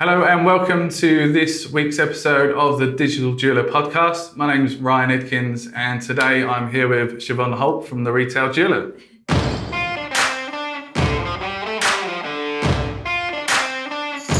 Hello 0.00 0.22
and 0.22 0.46
welcome 0.46 0.88
to 0.90 1.32
this 1.32 1.72
week's 1.72 1.98
episode 1.98 2.54
of 2.54 2.78
the 2.78 2.86
Digital 2.86 3.34
Jeweler 3.34 3.64
podcast. 3.64 4.36
My 4.36 4.54
name 4.54 4.64
is 4.64 4.76
Ryan 4.76 5.10
Edkins 5.10 5.72
and 5.74 6.00
today 6.00 6.44
I'm 6.44 6.70
here 6.70 6.86
with 6.86 7.18
Siobhan 7.18 7.58
Holt 7.58 7.88
from 7.88 8.04
the 8.04 8.12
Retail 8.12 8.52
Jeweler. 8.52 8.92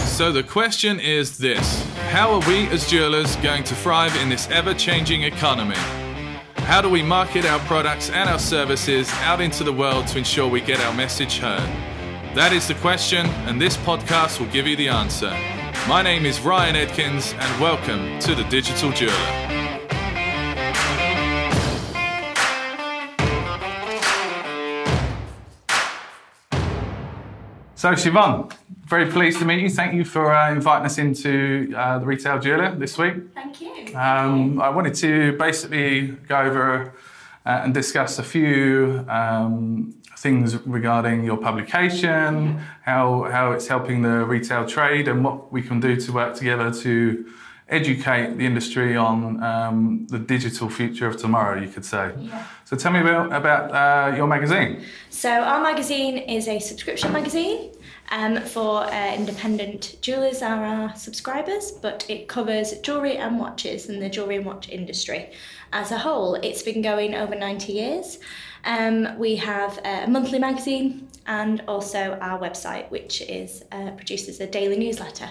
So 0.07 0.31
the 0.31 0.45
question 0.49 1.01
is 1.01 1.39
this 1.39 1.83
How 2.13 2.35
are 2.35 2.49
we 2.49 2.69
as 2.69 2.89
jewelers 2.89 3.35
going 3.39 3.65
to 3.65 3.75
thrive 3.75 4.15
in 4.23 4.29
this 4.29 4.49
ever 4.51 4.75
changing 4.75 5.25
economy? 5.25 5.75
How 6.69 6.81
do 6.81 6.89
we 6.89 7.03
market 7.03 7.45
our 7.45 7.59
products 7.67 8.11
and 8.11 8.31
our 8.31 8.39
services 8.39 9.11
out 9.23 9.41
into 9.41 9.65
the 9.65 9.73
world 9.73 10.07
to 10.07 10.19
ensure 10.19 10.47
we 10.47 10.61
get 10.61 10.79
our 10.83 10.95
message 10.95 11.39
heard? 11.39 11.88
That 12.35 12.53
is 12.53 12.69
the 12.69 12.75
question, 12.75 13.27
and 13.47 13.61
this 13.61 13.77
podcast 13.79 14.39
will 14.39 14.49
give 14.49 14.67
you 14.67 14.77
the 14.77 14.89
answer. 14.89 15.31
My 15.89 16.03
name 16.03 16.27
is 16.27 16.41
Ryan 16.41 16.77
Edkins, 16.77 17.33
and 17.35 17.61
welcome 17.61 18.19
to 18.21 18.35
the 18.35 18.45
Digital 18.45 18.93
Jeweler. 18.93 19.15
So, 27.75 27.93
Siobhan, 27.93 28.53
very 28.85 29.11
pleased 29.11 29.39
to 29.39 29.45
meet 29.47 29.61
you. 29.61 29.71
Thank 29.71 29.95
you 29.95 30.05
for 30.05 30.35
uh, 30.35 30.53
inviting 30.53 30.85
us 30.85 30.99
into 30.99 31.73
uh, 31.77 31.99
the 31.99 32.07
Retail 32.07 32.39
Jeweler 32.41 32.75
this 32.75 32.99
week. 32.99 33.15
Thank 33.35 33.61
you. 33.63 33.97
Um, 33.97 34.61
I 34.61 34.69
wanted 34.69 34.95
to 34.97 35.33
basically 35.39 36.09
go 36.29 36.41
over 36.41 36.93
uh, 37.49 37.63
and 37.65 37.73
discuss 37.73 38.19
a 38.19 38.23
few 38.23 39.07
um, 39.09 39.95
things 40.19 40.55
regarding 40.67 41.25
your 41.25 41.39
publication, 41.39 42.61
how, 42.83 43.23
how 43.33 43.53
it's 43.53 43.67
helping 43.67 44.03
the 44.03 44.27
retail 44.27 44.67
trade, 44.67 45.09
and 45.09 45.25
what 45.25 45.51
we 45.51 45.63
can 45.63 45.81
do 45.81 45.97
to 45.97 46.13
work 46.13 46.35
together 46.35 46.71
to 46.71 47.25
educate 47.71 48.37
the 48.37 48.45
industry 48.45 48.97
on 48.97 49.43
um, 49.43 50.07
the 50.09 50.19
digital 50.19 50.69
future 50.69 51.07
of 51.07 51.17
tomorrow, 51.17 51.59
you 51.59 51.69
could 51.69 51.87
say. 51.87 52.13
Yeah. 52.19 52.47
So 52.67 52.77
tell 52.77 52.93
me 52.93 53.01
about, 53.01 53.33
about 53.33 53.65
uh, 53.73 54.17
your 54.17 54.27
magazine. 54.27 54.85
So, 55.09 55.31
our 55.31 55.63
magazine 55.63 56.19
is 56.19 56.49
a 56.49 56.59
subscription 56.59 57.13
magazine 57.13 57.73
um, 58.11 58.41
for 58.43 58.85
uh, 58.85 59.15
independent 59.15 59.97
jewelers 60.01 60.43
are 60.43 60.65
our 60.65 60.97
subscribers, 60.97 61.73
but 61.73 62.07
it 62.09 62.29
covers 62.29 62.73
jewellery 62.81 63.17
and 63.17 63.39
watches 63.39 63.89
and 63.89 64.01
the 64.01 64.09
jewellery 64.09 64.37
and 64.37 64.47
watch 64.47 64.69
industry 64.69 65.33
as 65.73 65.91
a 65.91 65.99
whole. 65.99 66.35
It's 66.37 66.63
been 66.63 66.83
going 66.83 67.15
over 67.15 67.35
90 67.35 67.73
years. 67.73 68.19
Um, 68.65 69.19
we 69.19 69.37
have 69.37 69.79
a 69.85 70.07
monthly 70.07 70.39
magazine 70.39 71.09
and 71.27 71.63
also 71.69 72.19
our 72.21 72.39
website, 72.39 72.91
which 72.91 73.21
is 73.23 73.63
uh, 73.73 73.91
produces 73.93 74.41
a 74.41 74.47
daily 74.47 74.79
newsletter 74.79 75.31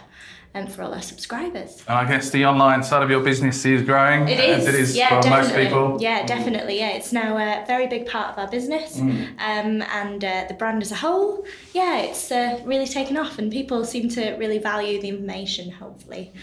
um, 0.57 0.67
for 0.67 0.83
all 0.83 0.93
our 0.93 1.01
subscribers. 1.01 1.83
And 1.87 1.97
I 1.97 2.05
guess 2.07 2.29
the 2.29 2.45
online 2.45 2.83
side 2.83 3.03
of 3.03 3.09
your 3.09 3.21
business 3.21 3.65
is 3.65 3.81
growing, 3.83 4.27
It 4.27 4.39
is, 4.39 4.67
it 4.67 4.75
is 4.75 4.95
yeah, 4.95 5.09
for 5.09 5.21
definitely. 5.21 5.63
most 5.63 5.69
people. 5.69 5.97
Yeah, 6.01 6.25
definitely. 6.25 6.79
Yeah, 6.79 6.89
it's 6.89 7.11
now 7.13 7.37
a 7.37 7.65
very 7.65 7.87
big 7.87 8.07
part 8.07 8.29
of 8.31 8.39
our 8.39 8.47
business, 8.49 8.97
Mm. 8.97 9.27
um, 9.39 9.81
and 9.93 10.23
uh, 10.23 10.45
the 10.47 10.53
brand 10.53 10.81
as 10.81 10.91
a 10.91 10.95
whole. 10.95 11.45
Yeah, 11.73 11.99
it's 11.99 12.31
uh, 12.31 12.59
really 12.65 12.87
taken 12.87 13.17
off, 13.17 13.37
and 13.39 13.51
people 13.51 13.85
seem 13.85 14.09
to 14.09 14.31
really 14.37 14.57
value 14.59 14.99
the 15.01 15.09
information. 15.09 15.71
Hopefully, 15.71 16.33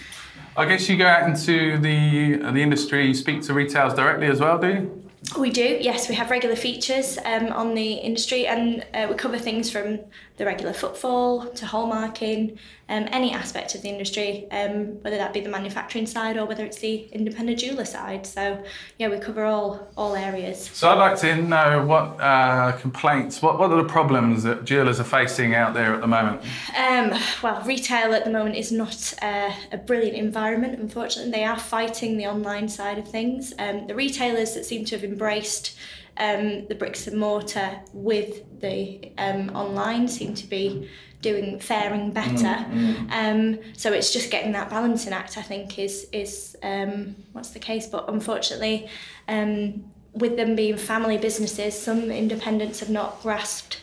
I 0.56 0.66
guess 0.66 0.88
you 0.88 0.96
go 0.96 1.06
out 1.06 1.28
into 1.28 1.78
the 1.78 2.36
the 2.52 2.62
industry, 2.62 3.06
you 3.06 3.14
speak 3.14 3.42
to 3.42 3.54
retailers 3.54 3.94
directly 3.94 4.26
as 4.28 4.40
well, 4.40 4.58
do 4.58 4.68
you? 4.68 5.00
we 5.38 5.50
do. 5.50 5.78
Yes, 5.80 6.08
we 6.08 6.14
have 6.16 6.30
regular 6.30 6.54
features 6.54 7.18
um, 7.24 7.46
on 7.46 7.74
the 7.74 7.92
industry, 7.94 8.46
and 8.46 8.84
uh, 8.94 9.06
we 9.08 9.14
cover 9.16 9.38
things 9.38 9.70
from 9.70 9.98
the 10.36 10.44
regular 10.44 10.72
footfall 10.72 11.46
to 11.46 11.64
hallmarking, 11.64 12.58
um, 12.88 13.08
any 13.12 13.32
aspect 13.32 13.74
of 13.74 13.82
the 13.82 13.88
industry, 13.88 14.46
um, 14.50 15.00
whether 15.02 15.16
that 15.16 15.32
be 15.32 15.40
the 15.40 15.48
manufacturing 15.48 16.06
side 16.06 16.36
or 16.36 16.44
whether 16.44 16.64
it's 16.64 16.78
the 16.80 17.06
independent 17.12 17.58
jeweler 17.58 17.84
side. 17.84 18.26
So 18.26 18.62
yeah, 18.98 19.08
we 19.08 19.18
cover 19.18 19.44
all 19.44 19.88
all 19.96 20.16
areas. 20.16 20.68
So 20.72 20.90
I'd 20.90 20.98
like 20.98 21.18
to 21.20 21.36
know 21.36 21.86
what 21.86 22.20
uh, 22.20 22.72
complaints, 22.72 23.40
what, 23.40 23.58
what 23.58 23.70
are 23.70 23.80
the 23.80 23.88
problems 23.88 24.42
that 24.42 24.64
jewelers 24.64 24.98
are 24.98 25.04
facing 25.04 25.54
out 25.54 25.72
there 25.72 25.94
at 25.94 26.00
the 26.00 26.08
moment? 26.08 26.42
Um, 26.76 27.12
well, 27.42 27.62
retail 27.64 28.12
at 28.12 28.24
the 28.24 28.30
moment 28.30 28.56
is 28.56 28.72
not 28.72 29.14
uh, 29.22 29.52
a 29.70 29.78
brilliant 29.78 30.16
environment, 30.16 30.78
unfortunately. 30.80 31.30
They 31.30 31.44
are 31.44 31.58
fighting 31.58 32.16
the 32.16 32.26
online 32.26 32.68
side 32.68 32.98
of 32.98 33.06
things. 33.06 33.52
Um, 33.58 33.86
the 33.86 33.94
retailers 33.94 34.54
that 34.54 34.66
seem 34.66 34.84
to 34.86 34.96
have 34.96 35.04
embraced 35.04 35.76
um, 36.16 36.66
the 36.68 36.74
bricks 36.74 37.06
and 37.06 37.18
mortar 37.18 37.80
with 37.92 38.60
the 38.60 39.10
um, 39.18 39.50
online 39.54 40.08
seem 40.08 40.34
to 40.34 40.46
be 40.46 40.88
doing 41.22 41.58
faring 41.58 42.10
better. 42.12 42.66
Um, 43.10 43.58
so 43.74 43.92
it's 43.92 44.12
just 44.12 44.30
getting 44.30 44.52
that 44.52 44.68
balancing 44.68 45.12
act, 45.12 45.38
I 45.38 45.42
think, 45.42 45.78
is 45.78 46.06
is 46.12 46.56
um, 46.62 47.16
what's 47.32 47.50
the 47.50 47.58
case. 47.58 47.86
But 47.86 48.08
unfortunately, 48.08 48.88
um, 49.28 49.84
with 50.12 50.36
them 50.36 50.54
being 50.54 50.76
family 50.76 51.18
businesses, 51.18 51.80
some 51.80 52.10
independents 52.10 52.80
have 52.80 52.90
not 52.90 53.20
grasped 53.22 53.80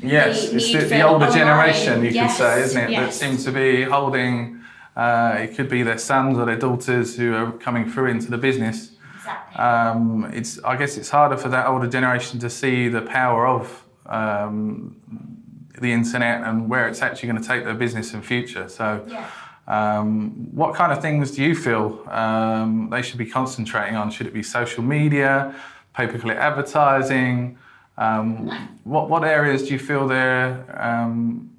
Yes, 0.00 0.50
the 0.50 0.56
it's 0.56 0.72
the, 0.72 0.78
the 0.78 1.02
older 1.02 1.24
online. 1.26 1.38
generation, 1.38 2.04
you 2.04 2.10
Yes, 2.10 2.36
could 2.36 2.44
say, 2.44 2.62
isn't 2.62 2.82
it? 2.84 2.90
yes. 2.90 3.18
That 3.18 3.26
seem 3.26 3.36
to 3.44 3.50
be 3.52 3.82
holding, 3.82 4.60
uh, 4.96 5.36
it 5.40 5.56
could 5.56 5.68
be 5.68 5.82
their 5.82 5.98
sons 5.98 6.38
or 6.38 6.46
their 6.46 6.56
daughters 6.58 7.16
who 7.16 7.34
are 7.34 7.50
coming 7.52 7.90
through 7.90 8.06
into 8.06 8.30
the 8.30 8.38
business. 8.38 8.92
Exactly. 9.28 9.62
Um, 9.64 10.30
it's, 10.32 10.62
I 10.64 10.76
guess 10.76 10.96
it's 10.96 11.10
harder 11.10 11.36
for 11.36 11.48
that 11.50 11.66
older 11.66 11.86
generation 11.88 12.38
to 12.40 12.50
see 12.50 12.88
the 12.88 13.02
power 13.02 13.46
of 13.46 13.84
um, 14.06 14.96
the 15.80 15.92
internet 15.92 16.42
and 16.46 16.68
where 16.68 16.88
it's 16.88 17.02
actually 17.02 17.28
going 17.30 17.42
to 17.42 17.48
take 17.48 17.64
their 17.64 17.74
business 17.74 18.14
in 18.14 18.22
future. 18.22 18.68
So, 18.68 19.04
Yeah. 19.06 19.26
um, 19.66 20.30
what 20.54 20.74
kind 20.74 20.92
of 20.92 21.00
things 21.02 21.30
do 21.32 21.42
you 21.42 21.54
feel 21.54 22.02
um, 22.10 22.88
they 22.90 23.02
should 23.02 23.18
be 23.18 23.26
concentrating 23.26 23.96
on? 23.96 24.10
Should 24.10 24.26
it 24.26 24.34
be 24.34 24.42
social 24.42 24.82
media, 24.82 25.54
pay-per-click 25.94 26.36
advertising? 26.38 27.58
Um, 27.96 28.48
what 28.84 29.10
what 29.10 29.24
areas 29.24 29.62
do 29.66 29.70
you 29.72 29.78
feel 29.78 30.06
they're 30.06 30.64
um, 30.80 31.50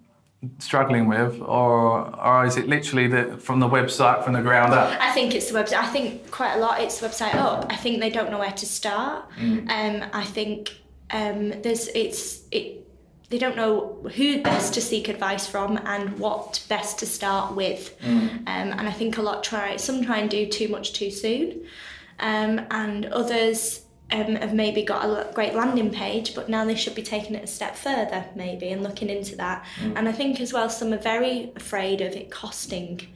struggling 0.59 1.07
with, 1.07 1.41
or 1.41 2.15
or 2.17 2.45
is 2.45 2.55
it 2.57 2.67
literally 2.67 3.07
the, 3.07 3.37
from 3.37 3.59
the 3.59 3.67
website 3.67 4.23
from 4.23 4.33
the 4.33 4.41
ground 4.41 4.73
up? 4.73 4.89
I 5.01 5.11
think 5.11 5.35
it's 5.35 5.51
the 5.51 5.59
website. 5.59 5.79
I 5.79 5.87
think 5.87 6.31
quite 6.31 6.53
a 6.55 6.59
lot 6.59 6.81
it's 6.81 6.99
the 6.99 7.07
website 7.07 7.35
up. 7.35 7.65
I 7.69 7.75
think 7.75 7.99
they 7.99 8.09
don't 8.09 8.31
know 8.31 8.39
where 8.39 8.51
to 8.51 8.65
start. 8.65 9.25
Um, 9.69 10.05
I 10.13 10.23
think 10.23 10.71
um, 11.11 11.61
there's 11.61 11.87
it's 11.89 12.41
it. 12.51 12.85
They 13.29 13.37
don't 13.37 13.55
know 13.55 14.09
who 14.15 14.41
best 14.41 14.73
to 14.73 14.81
seek 14.81 15.07
advice 15.07 15.45
from 15.45 15.77
and 15.85 16.17
what 16.17 16.65
best 16.67 16.97
to 16.99 17.05
start 17.05 17.55
with. 17.55 17.95
Um, 18.03 18.41
and 18.47 18.87
I 18.87 18.91
think 18.91 19.17
a 19.17 19.21
lot 19.21 19.43
try 19.43 19.75
some 19.75 20.03
try 20.03 20.17
and 20.17 20.29
do 20.29 20.47
too 20.47 20.67
much 20.67 20.93
too 20.93 21.11
soon, 21.11 21.65
um, 22.19 22.65
and 22.71 23.05
others. 23.07 23.81
Um, 24.11 24.35
have 24.37 24.55
maybe 24.55 24.81
got 24.83 25.05
a 25.05 25.31
great 25.33 25.53
landing 25.53 25.91
page, 25.91 26.33
but 26.33 26.49
now 26.49 26.65
they 26.65 26.73
should 26.73 26.95
be 26.95 27.03
taking 27.03 27.35
it 27.35 27.43
a 27.43 27.47
step 27.47 27.75
further, 27.75 28.25
maybe, 28.35 28.69
and 28.69 28.81
looking 28.81 29.07
into 29.07 29.35
that. 29.35 29.63
And 29.95 30.09
I 30.09 30.11
think 30.11 30.41
as 30.41 30.51
well, 30.51 30.67
some 30.67 30.91
are 30.93 30.97
very 30.97 31.51
afraid 31.55 32.01
of 32.01 32.13
it 32.13 32.31
costing 32.31 33.07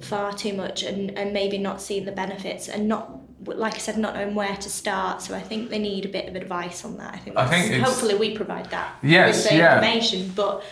far 0.00 0.32
too 0.32 0.52
much 0.52 0.82
and, 0.82 1.16
and 1.16 1.32
maybe 1.32 1.58
not 1.58 1.80
seeing 1.80 2.04
the 2.04 2.12
benefits 2.12 2.68
and 2.68 2.88
not 2.88 3.20
like 3.44 3.74
I 3.74 3.78
said 3.78 3.98
not 3.98 4.14
knowing 4.14 4.34
where 4.34 4.56
to 4.56 4.70
start 4.70 5.22
so 5.22 5.34
I 5.34 5.40
think 5.40 5.70
they 5.70 5.78
need 5.78 6.04
a 6.04 6.08
bit 6.08 6.28
of 6.28 6.36
advice 6.36 6.84
on 6.84 6.96
that 6.98 7.14
I 7.14 7.18
think, 7.18 7.36
I 7.36 7.46
think 7.46 7.84
hopefully 7.84 8.14
we 8.14 8.36
provide 8.36 8.70
that 8.70 8.96
Yes, 9.02 9.44
with 9.44 9.50
the 9.50 9.58
yeah. 9.58 9.76
information 9.76 10.32
but 10.34 10.64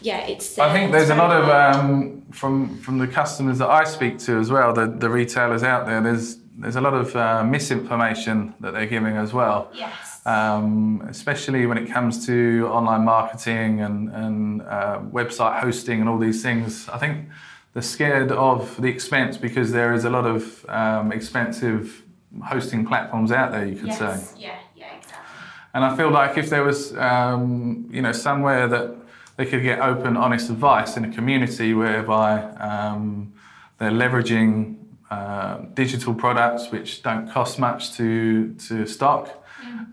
yeah 0.00 0.26
it's 0.26 0.58
I 0.58 0.68
uh, 0.68 0.72
think 0.72 0.92
there's 0.92 1.10
a 1.10 1.16
lot 1.16 1.30
of 1.30 1.48
um, 1.48 2.22
from 2.32 2.78
from 2.78 2.98
the 2.98 3.06
customers 3.06 3.58
that 3.58 3.70
I 3.70 3.84
speak 3.84 4.18
to 4.20 4.38
as 4.38 4.50
well, 4.50 4.72
the, 4.72 4.86
the 4.86 5.08
retailers 5.08 5.62
out 5.62 5.86
there. 5.86 6.00
There's 6.00 6.36
there's 6.58 6.76
a 6.76 6.80
lot 6.80 6.94
of 6.94 7.14
uh, 7.16 7.42
misinformation 7.44 8.54
that 8.60 8.72
they're 8.72 8.86
giving 8.86 9.16
as 9.16 9.32
well. 9.32 9.70
yes 9.74 10.12
um, 10.24 11.04
especially 11.08 11.66
when 11.66 11.78
it 11.78 11.90
comes 11.90 12.26
to 12.26 12.68
online 12.68 13.04
marketing 13.04 13.80
and, 13.80 14.08
and 14.10 14.62
uh, 14.62 15.00
website 15.10 15.60
hosting 15.60 16.00
and 16.00 16.08
all 16.08 16.18
these 16.18 16.42
things. 16.42 16.88
I 16.88 16.98
think 16.98 17.28
they're 17.72 17.82
scared 17.82 18.30
of 18.30 18.80
the 18.80 18.88
expense 18.88 19.36
because 19.36 19.72
there 19.72 19.92
is 19.92 20.04
a 20.04 20.10
lot 20.10 20.26
of 20.26 20.64
um, 20.68 21.12
expensive 21.12 22.02
hosting 22.44 22.86
platforms 22.86 23.32
out 23.32 23.50
there, 23.50 23.66
you 23.66 23.76
could 23.76 23.88
yes 23.88 23.98
say. 23.98 24.40
yeah 24.40 24.58
yeah 24.76 24.96
exactly 24.96 25.26
And 25.74 25.84
I 25.84 25.96
feel 25.96 26.10
like 26.10 26.38
if 26.38 26.48
there 26.50 26.62
was, 26.64 26.96
um, 26.96 27.88
you 27.90 28.00
know, 28.02 28.12
somewhere 28.12 28.68
that 28.68 28.94
they 29.36 29.46
could 29.46 29.62
get 29.62 29.80
open, 29.80 30.16
honest 30.16 30.50
advice 30.50 30.96
in 30.96 31.04
a 31.04 31.12
community 31.12 31.74
whereby 31.74 32.42
um, 32.56 33.32
they're 33.78 33.90
leveraging 33.90 34.76
uh, 35.12 35.54
digital 35.82 36.14
products 36.24 36.62
which 36.72 36.90
don't 37.06 37.26
cost 37.36 37.58
much 37.58 37.80
to 37.98 38.08
to 38.68 38.74
stock. 38.96 39.24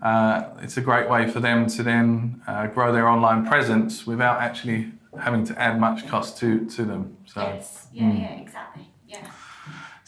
Uh, 0.02 0.36
it's 0.64 0.76
a 0.82 0.84
great 0.90 1.08
way 1.14 1.22
for 1.34 1.40
them 1.48 1.58
to 1.76 1.80
then 1.90 2.04
uh, 2.50 2.66
grow 2.74 2.88
their 2.96 3.06
online 3.14 3.42
presence 3.52 3.92
without 4.12 4.36
actually 4.48 4.80
having 5.26 5.44
to 5.50 5.54
add 5.66 5.74
much 5.86 5.98
cost 6.12 6.38
to, 6.40 6.48
to 6.76 6.80
them. 6.90 7.02
So. 7.32 7.40
yes 7.40 7.86
yeah 7.92 8.12
yeah 8.24 8.44
exactly 8.44 8.84
yeah 9.12 9.24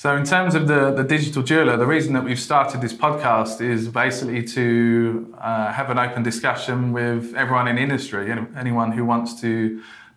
So, 0.02 0.08
in 0.20 0.24
terms 0.34 0.52
of 0.58 0.62
the, 0.72 0.82
the 1.00 1.06
digital 1.16 1.42
jeweler, 1.50 1.76
the 1.84 1.90
reason 1.96 2.10
that 2.16 2.24
we've 2.28 2.44
started 2.52 2.78
this 2.86 2.96
podcast 3.06 3.56
is 3.74 3.80
basically 4.04 4.42
to 4.58 4.66
uh, 5.48 5.72
have 5.78 5.88
an 5.94 5.98
open 6.06 6.22
discussion 6.30 6.76
with 7.00 7.22
everyone 7.42 7.66
in 7.72 7.76
industry, 7.86 8.22
any- 8.34 8.50
anyone 8.64 8.90
who 8.96 9.04
wants 9.12 9.30
to 9.44 9.52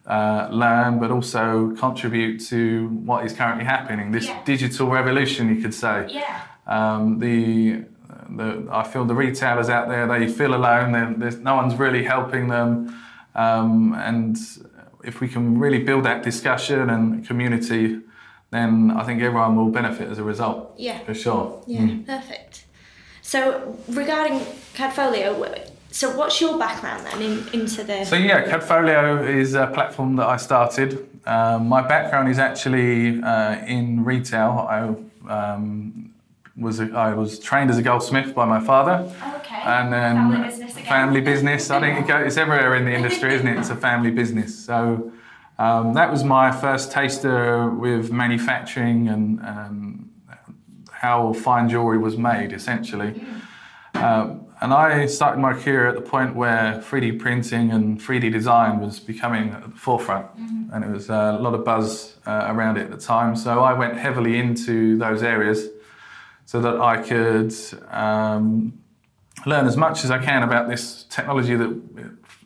uh, 0.07 0.47
learn, 0.51 0.99
but 0.99 1.09
also 1.11 1.71
contribute 1.77 2.39
to 2.49 2.87
what 3.05 3.25
is 3.25 3.33
currently 3.33 3.65
happening. 3.65 4.11
This 4.11 4.27
Yeah. 4.27 4.39
digital 4.45 4.87
revolution, 4.89 5.49
you 5.53 5.61
could 5.61 5.73
say. 5.73 6.07
Yeah. 6.09 6.41
Um, 6.67 7.19
the, 7.19 7.83
the 8.29 8.67
I 8.71 8.83
feel 8.83 9.05
the 9.05 9.15
retailers 9.15 9.69
out 9.69 9.87
there 9.89 10.07
they 10.07 10.27
feel 10.27 10.53
alone. 10.53 11.19
There's 11.19 11.37
no 11.39 11.55
one's 11.55 11.75
really 11.75 12.03
helping 12.03 12.47
them, 12.49 12.95
um, 13.35 13.93
and 13.95 14.37
if 15.03 15.21
we 15.21 15.27
can 15.27 15.59
really 15.59 15.79
build 15.83 16.03
that 16.05 16.23
discussion 16.23 16.89
and 16.89 17.25
community, 17.27 17.99
then 18.51 18.91
I 18.91 19.03
think 19.03 19.21
everyone 19.21 19.55
will 19.55 19.69
benefit 19.69 20.07
as 20.09 20.17
a 20.19 20.23
result. 20.23 20.73
Yeah. 20.77 20.99
for 20.99 21.13
sure. 21.13 21.61
Yeah, 21.67 21.87
perfect. 22.05 22.65
So 23.21 23.75
regarding 23.87 24.39
Cadfolio, 24.75 25.37
so 25.95 26.13
what's 26.13 26.41
your 26.41 26.57
background 26.57 27.05
then 27.05 27.21
in, 27.21 27.47
into 27.53 27.81
the? 27.81 28.03
So 28.03 28.17
yeah, 28.17 28.43
Cadfolio 28.43 29.25
is 29.25 29.53
a 29.53 29.67
platform 29.67 30.17
that 30.17 30.27
I 30.27 30.35
started. 30.35 31.07
Um, 31.25 31.69
my 31.69 31.81
background 31.81 32.27
is 32.27 32.37
actually 32.37 33.21
uh, 33.23 33.65
in 33.65 34.03
retail. 34.03 34.67
I 34.69 34.93
um, 35.31 36.13
was 36.57 36.81
a, 36.81 36.91
I 36.91 37.13
was 37.13 37.39
trained 37.39 37.69
as 37.69 37.77
a 37.77 37.81
goldsmith 37.81 38.35
by 38.35 38.43
my 38.43 38.59
father, 38.59 39.09
okay. 39.37 39.61
and 39.63 39.93
then 39.93 40.15
Family 40.15 40.43
business 40.49 40.71
again. 40.73 40.85
family 40.85 41.21
business. 41.21 41.69
I 41.69 41.79
think 41.79 42.09
it 42.09 42.27
it's 42.27 42.35
everywhere 42.35 42.75
in 42.75 42.83
the 42.83 42.93
industry, 42.93 43.33
isn't 43.33 43.47
it? 43.47 43.57
It's 43.57 43.69
a 43.69 43.75
family 43.77 44.11
business. 44.11 44.53
So 44.53 45.13
um, 45.59 45.93
that 45.93 46.11
was 46.11 46.25
my 46.25 46.51
first 46.51 46.91
taster 46.91 47.69
with 47.69 48.11
manufacturing 48.11 49.07
and 49.07 49.39
um, 49.45 50.09
how 50.91 51.31
fine 51.31 51.69
jewelry 51.69 51.99
was 51.99 52.17
made, 52.17 52.51
essentially. 52.51 53.25
Um, 53.93 54.44
and 54.65 54.73
I 54.73 55.05
started 55.05 55.39
my 55.39 55.53
career 55.53 55.87
at 55.87 55.93
the 55.93 56.01
point 56.01 56.35
where 56.35 56.81
3D 56.89 57.19
printing 57.19 57.69
and 57.69 58.01
3D 58.01 58.31
design 58.31 58.79
was 58.79 58.99
becoming 58.99 59.51
at 59.51 59.61
the 59.61 59.69
forefront, 59.69 60.25
and 60.73 60.83
it 60.83 60.89
was 60.89 61.07
a 61.07 61.37
lot 61.39 61.53
of 61.53 61.63
buzz 61.63 62.17
uh, 62.25 62.47
around 62.49 62.77
it 62.77 62.85
at 62.85 62.89
the 62.89 62.97
time. 62.97 63.35
So 63.35 63.63
I 63.63 63.73
went 63.73 63.95
heavily 63.95 64.39
into 64.39 64.97
those 64.97 65.21
areas 65.21 65.69
so 66.47 66.59
that 66.61 66.81
I 66.81 66.97
could 66.97 67.53
um, 67.91 68.73
learn 69.45 69.67
as 69.67 69.77
much 69.77 70.03
as 70.03 70.09
I 70.09 70.17
can 70.17 70.41
about 70.41 70.67
this 70.67 71.03
technology 71.11 71.55
that, 71.55 71.71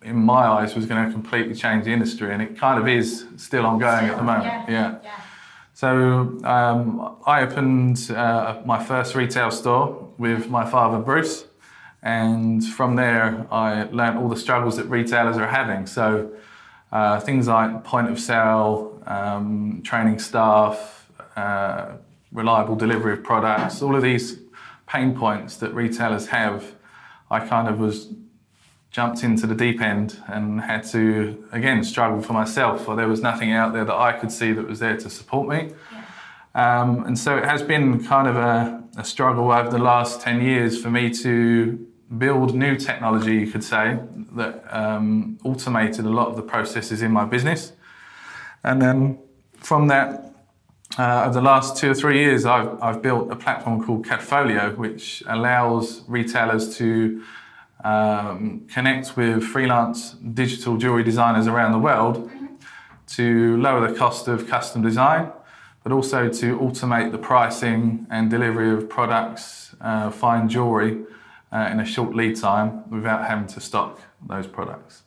in 0.04 0.18
my 0.18 0.46
eyes, 0.46 0.76
was 0.76 0.86
going 0.86 1.06
to 1.06 1.14
completely 1.14 1.56
change 1.56 1.86
the 1.86 1.94
industry, 1.94 2.34
and 2.34 2.42
it 2.42 2.58
kind 2.58 2.78
of 2.82 2.86
is 2.90 3.28
still 3.38 3.66
ongoing 3.66 4.08
at 4.12 4.18
the 4.18 4.24
moment. 4.24 4.70
Yeah. 4.70 4.98
yeah. 5.02 5.22
So 5.74 6.38
um, 6.44 7.16
I 7.26 7.44
opened 7.44 8.12
uh, 8.12 8.62
my 8.66 8.84
first 8.84 9.16
retail 9.16 9.52
store 9.52 10.12
with 10.18 10.50
my 10.50 10.70
father 10.70 11.00
Bruce, 11.00 11.46
and 12.02 12.64
from 12.64 12.96
there 12.96 13.48
I 13.52 13.84
learned 13.84 14.20
all 14.20 14.30
the 14.30 14.38
struggles 14.38 14.78
that 14.78 14.86
retailers 14.86 15.38
are 15.38 15.48
having. 15.48 15.86
So 15.86 16.32
uh, 16.92 17.20
things 17.20 17.48
like 17.48 17.84
point 17.84 18.10
of 18.10 18.20
sale, 18.20 19.02
um, 19.06 19.82
training 19.84 20.20
staff, 20.20 21.10
uh, 21.36 21.94
reliable 22.32 22.76
delivery 22.76 23.14
of 23.14 23.24
products, 23.24 23.82
all 23.82 23.96
of 23.96 24.02
these 24.02 24.40
pain 24.88 25.16
points 25.16 25.58
that 25.58 25.74
retailers 25.74 26.28
have. 26.28 26.76
I 27.30 27.40
kind 27.40 27.68
of 27.68 27.80
was 27.80 28.10
jumped 28.92 29.24
into 29.24 29.46
the 29.46 29.54
deep 29.54 29.82
end 29.82 30.20
and 30.28 30.62
had 30.62 30.84
to 30.84 31.48
again 31.52 31.84
struggle 31.84 32.22
for 32.22 32.34
myself 32.34 32.88
or 32.88 32.96
there 32.96 33.08
was 33.08 33.22
nothing 33.22 33.52
out 33.52 33.72
there 33.72 33.86
that 33.86 33.96
I 33.96 34.14
could 34.14 34.32
see 34.32 34.52
that 34.52 34.68
was 34.68 34.80
there 34.80 34.98
to 34.98 35.10
support 35.10 35.48
me 35.48 35.74
um, 36.56 37.06
and 37.06 37.18
so 37.18 37.38
it 37.38 37.46
has 37.46 37.62
been 37.62 38.04
kind 38.04 38.28
of 38.28 38.36
a, 38.36 38.84
a 38.98 39.04
struggle 39.04 39.52
over 39.52 39.70
the 39.70 39.78
last 39.78 40.22
10 40.22 40.42
years 40.42 40.82
for 40.82 40.90
me 40.90 41.14
to 41.14 41.88
build 42.18 42.56
new 42.56 42.76
technology 42.76 43.36
you 43.36 43.52
could 43.52 43.64
say 43.64 44.00
that 44.32 44.64
um, 44.70 45.38
automated 45.44 46.06
a 46.06 46.10
lot 46.10 46.28
of 46.28 46.36
the 46.36 46.42
processes 46.42 47.02
in 47.02 47.12
my 47.12 47.26
business. 47.26 47.74
And 48.64 48.82
then 48.82 49.20
from 49.58 49.88
that 49.88 50.34
uh, 50.98 51.24
over 51.26 51.34
the 51.34 51.42
last 51.42 51.78
two 51.78 51.92
or 51.92 51.94
three 51.94 52.20
years, 52.20 52.46
I've, 52.46 52.82
I've 52.82 53.02
built 53.02 53.32
a 53.32 53.36
platform 53.36 53.84
called 53.84 54.06
Cadfolio, 54.06 54.76
which 54.76 55.24
allows 55.28 56.04
retailers 56.08 56.76
to 56.78 57.24
um, 57.84 58.68
connect 58.68 59.16
with 59.16 59.44
freelance 59.44 60.12
digital 60.12 60.78
jewelry 60.78 61.04
designers 61.04 61.48
around 61.48 61.72
the 61.74 61.80
world 61.80 62.30
to 63.08 63.58
lower 63.58 63.88
the 63.88 63.98
cost 63.98 64.28
of 64.28 64.48
custom 64.48 64.82
design, 64.82 65.32
but 65.84 65.92
also 65.92 66.28
to 66.28 66.58
automate 66.60 67.12
the 67.12 67.18
pricing 67.18 68.06
and 68.10 68.30
delivery 68.30 68.72
of 68.72 68.90
products, 68.90 69.76
uh, 69.82 70.10
fine 70.10 70.50
jewelry, 70.50 71.04
uh, 71.52 71.70
in 71.72 71.80
a 71.80 71.86
short 71.86 72.16
lead 72.16 72.36
time 72.36 72.90
without 72.90 73.28
having 73.28 73.48
to 73.48 73.60
stock 73.60 74.00
those 74.26 74.48
products. 74.48 75.04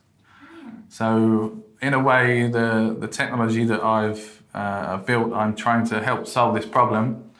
So, 0.89 1.63
in 1.81 1.93
a 1.93 1.99
way, 1.99 2.47
the, 2.47 2.95
the 2.97 3.07
technology 3.07 3.65
that 3.65 3.83
I've 3.83 4.43
uh, 4.53 4.97
built, 4.97 5.33
I'm 5.33 5.55
trying 5.55 5.85
to 5.87 6.01
help 6.01 6.27
solve 6.27 6.55
this 6.55 6.65
problem. 6.65 7.31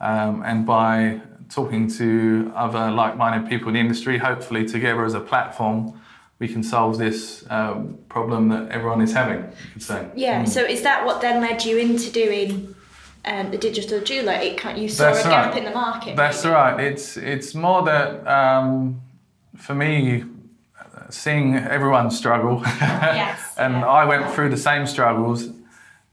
Um, 0.00 0.42
and 0.44 0.66
by 0.66 1.20
talking 1.48 1.88
to 1.92 2.52
other 2.54 2.90
like 2.90 3.16
minded 3.16 3.48
people 3.48 3.68
in 3.68 3.74
the 3.74 3.80
industry, 3.80 4.18
hopefully, 4.18 4.66
together 4.66 5.04
as 5.04 5.14
a 5.14 5.20
platform, 5.20 6.00
we 6.38 6.46
can 6.46 6.62
solve 6.62 6.98
this 6.98 7.44
um, 7.50 7.98
problem 8.08 8.48
that 8.50 8.70
everyone 8.70 9.00
is 9.00 9.12
having, 9.12 9.40
you 9.42 9.72
could 9.72 9.82
say. 9.82 10.08
Yeah. 10.14 10.44
So 10.44 10.64
is 10.64 10.82
that 10.82 11.04
what 11.04 11.20
then 11.20 11.40
led 11.40 11.64
you 11.64 11.78
into 11.78 12.10
doing 12.12 12.74
um, 13.24 13.50
the 13.50 13.58
digital 13.58 14.00
jeweler? 14.00 14.32
It 14.32 14.56
can't, 14.56 14.78
you 14.78 14.88
saw 14.88 15.04
That's 15.04 15.24
a 15.24 15.28
gap 15.28 15.56
in 15.56 15.64
the 15.64 15.70
market. 15.70 16.16
That's 16.16 16.44
right. 16.44 16.78
It's 16.80 17.16
it's 17.16 17.54
more 17.54 17.82
that 17.84 18.26
um, 18.26 19.00
for 19.56 19.74
me, 19.74 20.24
seeing 21.10 21.56
everyone 21.56 22.10
struggle, 22.10 22.62
Yes, 22.80 23.54
and 23.58 23.74
yeah. 23.74 23.86
I 23.86 24.04
went 24.04 24.30
through 24.32 24.50
the 24.50 24.56
same 24.56 24.86
struggles. 24.86 25.48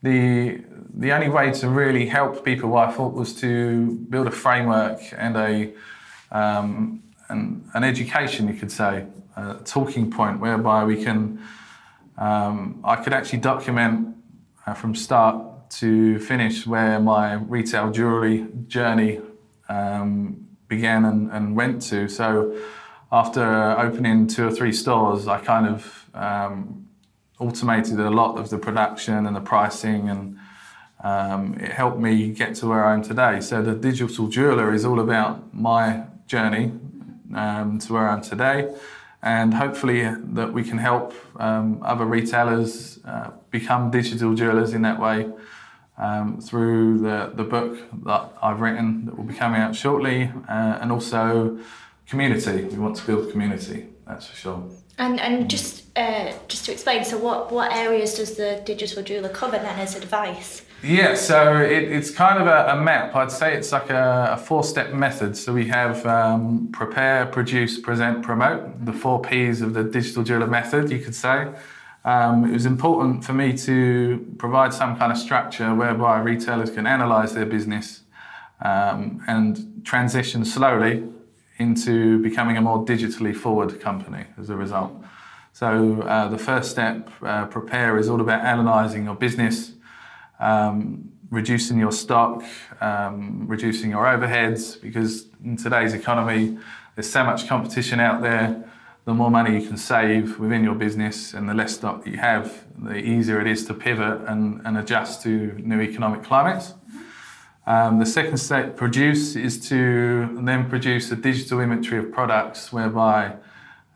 The 0.02 0.62
the 0.98 1.12
only 1.12 1.30
way 1.30 1.52
to 1.52 1.70
really 1.70 2.06
help 2.06 2.46
people, 2.46 2.78
I 2.78 2.92
thought, 2.92 3.14
was 3.14 3.34
to 3.42 4.06
build 4.10 4.28
a 4.28 4.32
framework 4.32 5.00
and 5.18 5.36
a 5.36 5.74
um, 6.32 7.04
an, 7.30 7.70
an 7.74 7.84
education, 7.84 8.48
you 8.48 8.54
could 8.54 8.72
say, 8.72 9.06
a 9.36 9.56
talking 9.66 10.12
point 10.12 10.40
whereby 10.40 10.84
we 10.84 11.04
can. 11.04 11.42
Um, 12.18 12.80
I 12.86 12.96
could 12.96 13.12
actually 13.12 13.40
document 13.40 14.16
uh, 14.66 14.74
from 14.74 14.96
start 14.96 15.55
to 15.80 16.20
finish 16.20 16.66
where 16.66 17.00
my 17.00 17.34
retail 17.34 17.92
jewelry 17.92 18.48
journey 18.68 19.20
um, 19.68 20.48
began 20.68 21.06
and, 21.06 21.32
and 21.32 21.56
went 21.56 21.82
to. 21.82 22.08
So 22.08 22.58
after 23.12 23.44
opening 23.78 24.28
two 24.28 24.48
or 24.48 24.52
three 24.52 24.72
stores, 24.72 25.28
I 25.28 25.40
kind 25.40 25.68
of 25.68 26.10
um, 26.14 26.88
automated 27.40 28.00
a 28.00 28.10
lot 28.10 28.38
of 28.38 28.50
the 28.50 28.58
production 28.58 29.26
and 29.26 29.36
the 29.36 29.42
pricing, 29.42 30.10
and 30.10 30.38
um, 31.04 31.56
it 31.56 31.72
helped 31.72 32.00
me 32.00 32.30
get 32.32 32.56
to 32.56 32.68
where 32.68 32.86
I 32.86 32.94
am 32.94 33.04
today. 33.04 33.42
So 33.42 33.62
the 33.62 33.76
digital 33.76 34.28
jeweler 34.28 34.74
is 34.74 34.86
all 34.86 35.00
about 35.00 35.54
my 35.54 36.04
journey 36.26 36.72
um, 37.34 37.80
to 37.80 37.94
where 37.94 38.08
I 38.10 38.14
am 38.14 38.22
today, 38.22 38.74
and 39.22 39.54
hopefully 39.54 40.10
that 40.34 40.54
we 40.54 40.64
can 40.64 40.78
help 40.78 41.14
um, 41.40 41.80
other 41.84 42.06
retailers 42.06 43.00
uh, 43.06 43.32
become 43.52 43.92
digital 43.92 44.34
jewelers 44.34 44.74
in 44.74 44.82
that 44.84 45.00
way 45.00 45.30
um, 45.98 46.42
through 46.42 47.00
the, 47.00 47.32
the 47.36 47.44
book 47.44 47.78
that 48.04 48.34
I've 48.42 48.62
written 48.62 49.06
that 49.06 49.18
will 49.18 49.24
be 49.24 49.34
coming 49.34 49.62
out 49.62 49.76
shortly, 49.76 50.32
uh, 50.50 50.80
and 50.82 50.92
also 50.92 51.58
community. 52.08 52.64
We 52.64 52.78
want 52.78 52.96
to 52.98 53.06
build 53.06 53.32
community, 53.32 53.88
that's 54.08 54.28
for 54.28 54.36
sure. 54.36 54.64
And 54.98 55.20
and 55.20 55.50
just 55.50 55.84
uh, 55.98 56.32
just 56.48 56.66
to 56.66 56.72
explain, 56.72 57.04
so 57.04 57.18
what 57.18 57.52
what 57.52 57.74
areas 57.74 58.14
does 58.14 58.36
the 58.36 58.62
digital 58.66 59.04
jeweler 59.04 59.30
cover 59.30 59.58
then 59.58 59.78
as 59.80 59.96
advice? 59.96 60.62
Yeah, 60.84 61.16
so 61.16 61.58
it, 61.62 61.84
it's 61.92 62.12
kind 62.12 62.40
of 62.40 62.48
a, 62.48 62.74
a 62.74 62.82
map. 62.82 63.16
I'd 63.16 63.32
say 63.32 63.56
it's 63.56 63.72
like 63.72 63.90
a, 63.90 64.34
a 64.34 64.38
four 64.38 64.64
step 64.64 64.94
method. 64.94 65.36
So 65.36 65.52
we 65.52 65.68
have 65.68 66.06
um, 66.06 66.70
prepare, 66.72 67.26
produce, 67.26 67.80
present, 67.80 68.24
promote, 68.24 68.86
the 68.86 68.94
four 68.94 69.22
P's 69.22 69.62
of 69.62 69.74
the 69.74 69.84
digital 69.84 70.24
jeweler 70.24 70.48
method, 70.48 70.92
you 70.92 71.00
could 71.00 71.16
say. 71.16 71.48
Um, 72.06 72.46
it 72.46 72.54
was 72.54 72.68
important 72.68 73.26
for 73.26 73.34
me 73.34 73.58
to 73.58 74.34
provide 74.38 74.76
some 74.76 74.96
kind 74.96 75.12
of 75.12 75.18
structure 75.18 75.74
whereby 75.74 76.20
retailers 76.20 76.70
can 76.70 76.86
analyze 76.86 77.34
their 77.34 77.48
business 77.48 78.04
um, 78.62 79.24
and 79.28 79.84
transition 79.84 80.46
slowly 80.46 81.04
into 81.58 82.22
becoming 82.22 82.58
a 82.58 82.62
more 82.62 82.86
digitally 82.86 83.36
forward 83.36 83.82
company 83.82 84.26
as 84.38 84.52
a 84.52 84.56
result. 84.56 84.94
So 85.52 86.02
uh, 86.02 86.28
the 86.28 86.38
first 86.38 86.70
step, 86.70 87.10
uh, 87.24 87.46
prepare, 87.48 87.98
is 87.98 88.08
all 88.08 88.22
about 88.22 88.42
analysing 88.42 89.06
your 89.06 89.16
business, 89.16 89.72
um, 90.40 91.12
reducing 91.32 91.80
your 91.80 91.92
stock, 91.92 92.44
um, 92.82 93.48
reducing 93.48 93.90
your 93.90 94.04
overheads, 94.04 94.80
because 94.80 95.26
in 95.44 95.58
today's 95.58 95.94
economy, 95.94 96.60
there's 96.94 97.10
so 97.10 97.24
much 97.24 97.48
competition 97.48 98.00
out 98.00 98.22
there. 98.22 98.64
The 99.06 99.14
more 99.14 99.30
money 99.30 99.62
you 99.62 99.68
can 99.68 99.78
save 99.78 100.40
within 100.40 100.64
your 100.64 100.74
business 100.74 101.36
and 101.36 101.48
the 101.48 101.54
less 101.54 101.76
stock 101.76 102.04
that 102.04 102.10
you 102.10 102.18
have, 102.18 102.66
the 102.76 102.98
easier 102.98 103.40
it 103.40 103.46
is 103.46 103.64
to 103.68 103.76
pivot 103.76 104.22
and, 104.28 104.62
and 104.66 104.80
adjust 104.80 105.22
to 105.24 105.54
new 105.60 105.80
economic 105.80 106.24
climates. 106.24 106.74
Um, 107.68 108.00
the 108.00 108.06
second 108.08 108.38
step, 108.38 108.76
produce, 108.76 109.36
is 109.36 109.70
to 109.70 110.40
then 110.42 110.68
produce 110.68 111.12
a 111.12 111.16
digital 111.16 111.60
inventory 111.60 112.00
of 112.00 112.12
products 112.12 112.74
whereby 112.74 113.36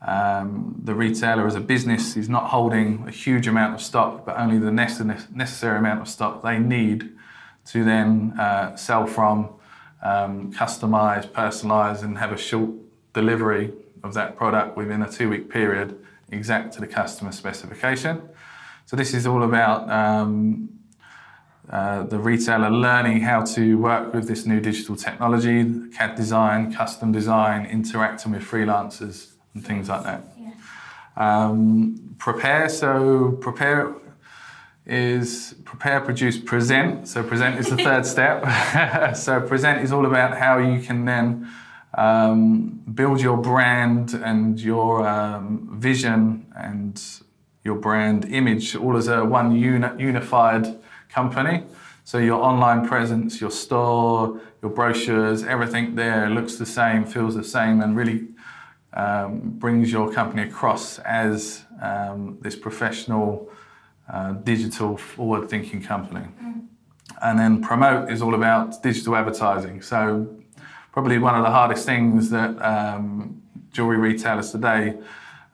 um, 0.06 0.80
the 0.84 0.94
retailer 0.94 1.44
as 1.44 1.56
a 1.56 1.60
business 1.60 2.16
is 2.16 2.28
not 2.28 2.50
holding 2.50 3.04
a 3.08 3.10
huge 3.10 3.48
amount 3.48 3.74
of 3.74 3.82
stock, 3.82 4.24
but 4.24 4.38
only 4.38 4.58
the 4.58 4.70
necessary 4.70 5.76
amount 5.76 6.02
of 6.02 6.08
stock 6.08 6.40
they 6.44 6.60
need 6.60 7.10
to 7.66 7.82
then 7.82 8.38
uh, 8.38 8.76
sell 8.76 9.06
from, 9.06 9.48
um, 10.04 10.52
customize, 10.52 11.28
personalize, 11.28 12.04
and 12.04 12.18
have 12.18 12.30
a 12.30 12.38
short 12.38 12.70
delivery 13.12 13.72
of 14.02 14.14
that 14.14 14.36
product 14.36 14.76
within 14.76 15.02
a 15.02 15.10
two 15.10 15.28
week 15.28 15.50
period 15.50 15.98
exact 16.30 16.72
to 16.74 16.80
the 16.80 16.86
customer 16.86 17.32
specification. 17.32 18.22
So, 18.86 18.96
this 18.96 19.14
is 19.14 19.26
all 19.26 19.42
about 19.42 19.88
um, 19.90 20.68
uh, 21.68 22.02
the 22.04 22.18
retailer 22.18 22.70
learning 22.70 23.20
how 23.20 23.44
to 23.44 23.78
work 23.78 24.12
with 24.12 24.26
this 24.26 24.44
new 24.44 24.60
digital 24.60 24.96
technology, 24.96 25.64
CAD 25.96 26.16
design, 26.16 26.72
custom 26.72 27.12
design, 27.12 27.66
interacting 27.66 28.32
with 28.32 28.42
freelancers 28.42 29.32
and 29.54 29.64
things 29.64 29.88
like 29.88 30.02
that. 30.02 30.24
Yeah. 30.36 30.50
Um, 31.16 32.16
prepare, 32.18 32.68
so 32.68 33.38
prepare 33.40 33.94
is 34.86 35.54
prepare, 35.64 36.00
produce, 36.00 36.38
present. 36.38 37.06
So 37.06 37.22
present 37.22 37.60
is 37.60 37.68
the 37.68 37.76
third 37.76 38.04
step. 38.14 38.44
so 39.16 39.40
present 39.40 39.82
is 39.82 39.92
all 39.92 40.06
about 40.06 40.36
how 40.38 40.58
you 40.58 40.80
can 40.80 41.04
then 41.04 41.48
um, 41.94 42.82
build 42.94 43.20
your 43.20 43.36
brand 43.36 44.14
and 44.14 44.60
your 44.60 45.06
um, 45.08 45.68
vision 45.72 46.46
and 46.56 47.02
your 47.64 47.76
brand 47.76 48.24
image 48.26 48.76
all 48.76 48.96
as 48.96 49.08
a 49.08 49.24
one 49.24 49.52
uni- 49.52 50.02
unified 50.02 50.78
company. 51.08 51.64
So 52.04 52.18
your 52.18 52.42
online 52.42 52.88
presence, 52.88 53.40
your 53.40 53.50
store, 53.50 54.40
your 54.62 54.70
brochures, 54.70 55.44
everything 55.44 55.94
there 55.94 56.28
looks 56.30 56.56
the 56.56 56.66
same, 56.66 57.04
feels 57.04 57.34
the 57.34 57.44
same, 57.44 57.80
and 57.82 57.96
really 57.96 58.28
um, 58.94 59.40
brings 59.58 59.92
your 59.92 60.12
company 60.12 60.42
across 60.42 60.98
as 61.00 61.62
um, 61.80 62.38
this 62.40 62.56
professional, 62.56 63.50
uh, 64.12 64.32
digital, 64.32 64.96
forward 64.96 65.48
thinking 65.48 65.82
company. 65.82 66.26
Mm. 66.42 66.66
And 67.22 67.38
then 67.38 67.62
promote 67.62 68.10
is 68.10 68.22
all 68.22 68.34
about 68.34 68.82
digital 68.82 69.14
advertising. 69.14 69.82
So, 69.82 70.26
probably 70.92 71.18
one 71.18 71.34
of 71.34 71.42
the 71.42 71.50
hardest 71.50 71.86
things 71.86 72.30
that 72.30 72.60
um, 72.62 73.42
jewelry 73.72 73.96
retailers 73.96 74.50
today 74.50 74.98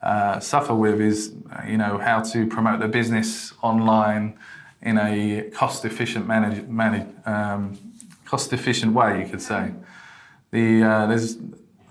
uh, 0.01 0.39
suffer 0.39 0.73
with 0.73 1.01
is, 1.01 1.33
you 1.67 1.77
know, 1.77 1.97
how 1.97 2.21
to 2.21 2.47
promote 2.47 2.79
their 2.79 2.87
business 2.87 3.53
online 3.61 4.37
in 4.81 4.97
a 4.97 5.49
cost 5.53 5.85
efficient 5.85 6.27
manage, 6.27 6.67
manage 6.67 7.07
um, 7.25 7.77
cost 8.25 8.53
efficient 8.53 8.93
way, 8.93 9.21
you 9.21 9.29
could 9.29 9.41
say. 9.41 9.71
The, 10.51 10.83
uh, 10.83 11.07
there's 11.07 11.37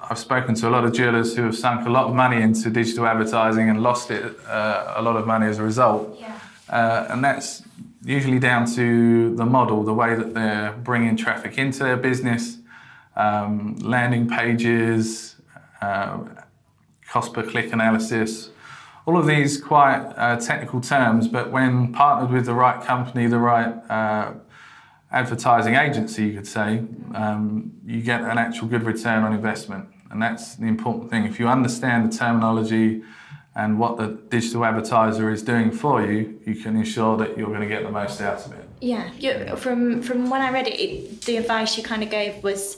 I've 0.09 0.19
spoken 0.19 0.55
to 0.57 0.69
a 0.69 0.71
lot 0.71 0.85
of 0.85 0.93
jewelers 0.93 1.35
who 1.35 1.43
have 1.43 1.57
sunk 1.57 1.87
a 1.87 1.91
lot 1.91 2.07
of 2.07 2.15
money 2.15 2.41
into 2.41 2.71
digital 2.71 3.07
advertising 3.07 3.69
and 3.69 3.83
lost 3.83 4.11
it 4.11 4.39
uh, 4.47 4.95
a 4.97 5.03
lot 5.03 5.17
of 5.17 5.27
money 5.27 5.47
as 5.47 5.59
a 5.59 5.65
result. 5.65 6.17
Yeah. 6.21 6.39
Uh, 6.69 7.07
and 7.11 7.25
that's 7.25 7.63
usually 8.05 8.39
down 8.39 8.67
to 8.75 9.35
the 9.35 9.45
model, 9.45 9.83
the 9.83 9.95
way 9.95 10.15
that 10.15 10.33
they're 10.33 10.73
bringing 10.73 11.17
traffic 11.17 11.59
into 11.59 11.83
their 11.83 11.97
business, 11.97 12.59
um, 13.17 13.77
landing 13.77 14.29
pages, 14.29 15.37
uh, 15.81 16.19
cost 17.09 17.33
per 17.33 17.43
click 17.43 17.73
analysis. 17.73 18.51
All 19.07 19.17
of 19.17 19.27
these 19.27 19.61
quite 19.61 20.01
uh, 20.17 20.37
technical 20.37 20.81
terms, 20.81 21.29
but 21.29 21.53
when 21.53 21.93
partnered 21.93 22.31
with 22.31 22.47
the 22.47 22.55
right 22.55 22.83
company, 22.83 23.27
the 23.29 23.39
right 23.39 23.73
uh, 23.89 24.33
advertising 25.13 25.75
agency, 25.75 26.27
you 26.27 26.35
could 26.35 26.47
say, 26.47 26.83
um, 27.15 27.73
you 27.87 28.03
get 28.03 28.23
an 28.23 28.39
actual 28.39 28.67
good 28.67 28.83
return 28.83 29.23
on 29.23 29.33
investment. 29.33 29.89
And 30.11 30.21
that's 30.21 30.57
the 30.57 30.67
important 30.67 31.11
thing. 31.11 31.25
If 31.25 31.39
you 31.39 31.49
understand 31.49 32.13
the 32.13 32.17
terminology 32.17 33.03
and 33.55 33.79
what 33.79 33.97
the 33.97 34.19
digital 34.29 34.65
advertiser 34.65 35.31
is 35.31 35.43
doing 35.43 35.71
for 35.71 36.05
you, 36.05 36.39
you 36.45 36.55
can 36.57 36.77
ensure 36.77 37.17
that 37.17 37.39
you're 37.39 37.49
going 37.49 37.61
to 37.61 37.69
get 37.69 37.83
the 37.85 37.91
most 37.91 38.21
out 38.21 38.45
of 38.45 38.53
it. 38.53 38.69
Yeah, 38.81 39.55
from 39.55 40.03
from 40.03 40.29
when 40.29 40.43
I 40.43 40.51
read 40.51 40.67
it, 40.67 40.79
it, 40.79 41.23
the 41.23 41.39
advice 41.39 41.79
you 41.79 41.83
kind 41.83 42.03
of 42.03 42.11
gave 42.11 42.43
was 42.43 42.77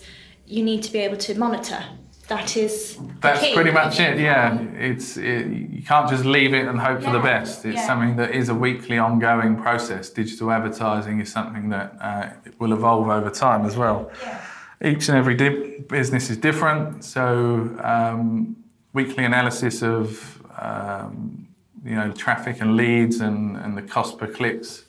you 0.49 0.63
need 0.63 0.83
to 0.83 0.93
be 0.93 0.99
able 0.99 1.17
to 1.19 1.39
monitor. 1.39 1.85
That 2.29 2.57
is. 2.59 2.99
That's 3.21 3.41
key, 3.41 3.55
pretty 3.55 3.71
much 3.71 4.01
it. 4.01 4.19
Yeah, 4.21 4.61
it's 4.77 5.17
it, 5.17 5.47
you 5.47 5.83
can't 5.83 6.11
just 6.11 6.27
leave 6.27 6.53
it 6.53 6.67
and 6.67 6.79
hope 6.79 7.01
yeah. 7.01 7.07
for 7.07 7.13
the 7.17 7.23
best. 7.23 7.65
It's 7.65 7.77
yeah. 7.77 7.87
something 7.87 8.17
that 8.17 8.35
is 8.35 8.51
a 8.51 8.55
weekly, 8.55 8.99
ongoing 8.99 9.57
process. 9.57 10.11
Digital 10.11 10.51
advertising 10.51 11.21
is 11.21 11.33
something 11.33 11.71
that 11.71 11.97
uh, 12.01 12.31
will 12.59 12.75
evolve 12.75 13.09
over 13.09 13.31
time 13.31 13.65
as 13.65 13.77
well. 13.77 14.11
Yeah 14.23 14.45
each 14.85 15.09
and 15.09 15.19
every 15.19 15.35
di- 15.35 15.79
business 15.89 16.31
is 16.31 16.37
different. 16.37 17.05
So 17.05 17.77
um, 17.83 18.57
weekly 18.93 19.25
analysis 19.25 19.83
of 19.83 20.43
um, 20.61 21.49
you 21.85 21.95
know 21.95 22.13
traffic 22.13 22.61
and 22.61 22.77
leads 22.77 23.21
and, 23.21 23.57
and 23.57 23.77
the 23.77 23.83
cost 23.83 24.19
per 24.19 24.27
clicks 24.27 24.85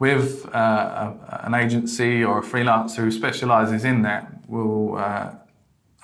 with 0.00 0.52
uh, 0.52 1.12
a, 1.28 1.46
an 1.46 1.54
agency 1.54 2.24
or 2.24 2.40
a 2.40 2.42
freelancer 2.42 2.96
who 2.96 3.12
specialises 3.12 3.84
in 3.84 4.02
that 4.02 4.26
will 4.48 4.96
uh, 4.96 5.32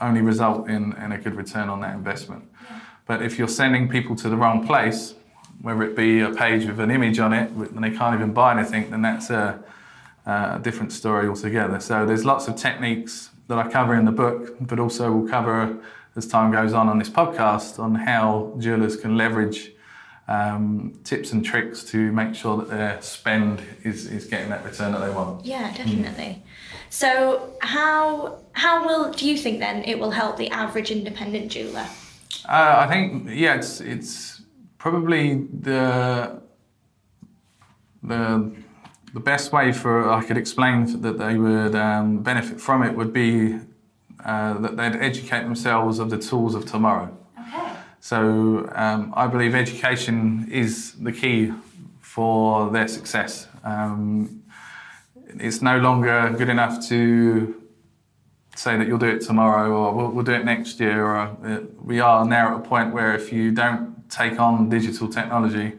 only 0.00 0.20
result 0.20 0.68
in, 0.68 0.92
in 1.02 1.10
a 1.10 1.18
good 1.18 1.34
return 1.34 1.68
on 1.68 1.80
that 1.80 1.94
investment. 1.96 2.44
Yeah. 2.70 2.80
But 3.06 3.22
if 3.22 3.38
you're 3.38 3.48
sending 3.48 3.88
people 3.88 4.14
to 4.16 4.28
the 4.28 4.36
wrong 4.36 4.64
place, 4.64 5.14
whether 5.62 5.82
it 5.82 5.96
be 5.96 6.20
a 6.20 6.30
page 6.30 6.66
with 6.66 6.78
an 6.78 6.90
image 6.90 7.18
on 7.18 7.32
it 7.32 7.50
and 7.50 7.82
they 7.82 7.90
can't 7.90 8.14
even 8.14 8.32
buy 8.32 8.52
anything, 8.56 8.90
then 8.90 9.02
that's 9.02 9.30
a 9.30 9.64
a 10.26 10.58
different 10.60 10.92
story 10.92 11.28
altogether. 11.28 11.80
So 11.80 12.04
there's 12.04 12.24
lots 12.24 12.48
of 12.48 12.56
techniques 12.56 13.30
that 13.48 13.58
I 13.58 13.68
cover 13.70 13.94
in 13.94 14.04
the 14.04 14.12
book, 14.12 14.56
but 14.60 14.80
also 14.80 15.12
we'll 15.12 15.28
cover 15.28 15.78
as 16.16 16.26
time 16.26 16.50
goes 16.50 16.72
on 16.72 16.88
on 16.88 16.98
this 16.98 17.08
podcast 17.08 17.78
on 17.78 17.94
how 17.94 18.52
jewelers 18.58 18.96
can 18.96 19.16
leverage 19.16 19.72
um, 20.28 20.98
tips 21.04 21.32
and 21.32 21.44
tricks 21.44 21.84
to 21.84 22.10
make 22.12 22.34
sure 22.34 22.56
that 22.56 22.68
their 22.68 23.00
spend 23.00 23.62
is, 23.84 24.06
is 24.06 24.26
getting 24.26 24.50
that 24.50 24.64
return 24.64 24.92
that 24.92 25.00
they 25.00 25.10
want. 25.10 25.44
Yeah, 25.44 25.72
definitely. 25.72 26.42
Mm. 26.42 26.42
So 26.90 27.52
how 27.60 28.38
how 28.52 28.86
will 28.86 29.12
do 29.12 29.28
you 29.28 29.36
think 29.36 29.60
then 29.60 29.84
it 29.84 29.98
will 29.98 30.10
help 30.10 30.36
the 30.36 30.50
average 30.50 30.90
independent 30.90 31.50
jeweler? 31.50 31.86
Uh, 32.48 32.76
I 32.78 32.86
think 32.86 33.28
yeah, 33.30 33.54
it's 33.54 33.80
it's 33.80 34.42
probably 34.78 35.46
the 35.52 36.40
the 38.02 38.52
the 39.12 39.20
best 39.20 39.52
way 39.52 39.72
for 39.72 40.10
I 40.10 40.22
could 40.24 40.36
explain 40.36 41.00
that 41.02 41.18
they 41.18 41.36
would 41.36 41.74
um, 41.74 42.22
benefit 42.22 42.60
from 42.60 42.82
it 42.82 42.96
would 42.96 43.12
be 43.12 43.58
uh, 44.24 44.58
that 44.58 44.76
they'd 44.76 44.96
educate 44.96 45.42
themselves 45.42 45.98
of 45.98 46.10
the 46.10 46.18
tools 46.18 46.54
of 46.54 46.66
tomorrow. 46.66 47.16
So 48.06 48.70
um, 48.76 49.12
I 49.16 49.26
believe 49.26 49.56
education 49.56 50.48
is 50.48 50.92
the 50.92 51.10
key 51.10 51.52
for 52.00 52.70
their 52.70 52.86
success. 52.86 53.48
Um, 53.64 54.44
it's 55.40 55.60
no 55.60 55.78
longer 55.78 56.32
good 56.38 56.48
enough 56.48 56.86
to 56.86 57.60
say 58.54 58.76
that 58.76 58.86
you'll 58.86 59.00
do 59.00 59.08
it 59.08 59.22
tomorrow 59.22 59.72
or 59.72 59.92
we'll, 59.92 60.10
we'll 60.12 60.24
do 60.24 60.34
it 60.34 60.44
next 60.44 60.78
year. 60.78 61.04
Or 61.04 61.16
uh, 61.16 61.62
we 61.82 61.98
are 61.98 62.24
now 62.24 62.54
at 62.54 62.60
a 62.60 62.68
point 62.68 62.94
where 62.94 63.12
if 63.12 63.32
you 63.32 63.50
don't 63.50 64.08
take 64.08 64.38
on 64.38 64.68
digital 64.68 65.08
technology, 65.08 65.72